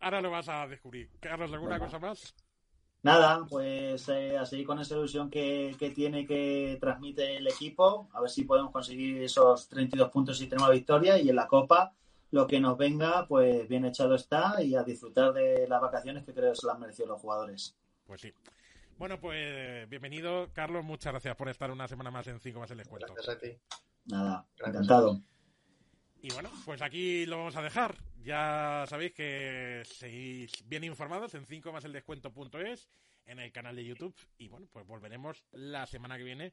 [0.00, 1.10] ahora lo vas a descubrir.
[1.20, 1.86] Carlos, ¿alguna Venga.
[1.86, 2.34] cosa más?
[3.02, 8.08] Nada, pues eh, a seguir con esa ilusión que, que tiene que transmite el equipo,
[8.12, 11.94] a ver si podemos conseguir esos 32 puntos y tenemos victoria y en la Copa
[12.30, 16.34] lo que nos venga, pues bien echado está y a disfrutar de las vacaciones que
[16.34, 17.76] creo que se las han merecido los jugadores.
[18.04, 18.32] Pues sí.
[18.98, 20.84] Bueno, pues bienvenido, Carlos.
[20.84, 23.14] Muchas gracias por estar una semana más en 5 más el descuento.
[23.14, 23.56] Gracias a ti.
[24.06, 25.22] Nada, encantado.
[26.20, 27.96] Y bueno, pues aquí lo vamos a dejar.
[28.24, 32.88] Ya sabéis que seguís bien informados en 5 más el descuento.es,
[33.26, 34.16] en el canal de YouTube.
[34.36, 36.52] Y bueno, pues volveremos la semana que viene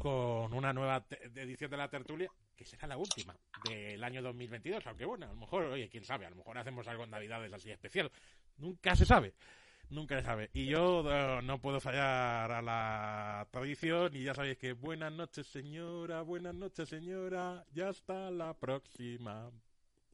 [0.00, 3.36] con una nueva edición de la tertulia, que será la última
[3.68, 4.86] del año 2022.
[4.86, 7.52] Aunque bueno, a lo mejor, oye, quién sabe, a lo mejor hacemos algo en Navidades
[7.52, 8.10] así especial.
[8.56, 9.34] Nunca se sabe.
[9.92, 10.50] Nunca se sabe.
[10.54, 14.16] Y yo eh, no puedo fallar a la tradición.
[14.16, 16.22] Y ya sabéis que buenas noches, señora.
[16.22, 17.66] Buenas noches, señora.
[17.74, 19.50] Ya hasta la próxima.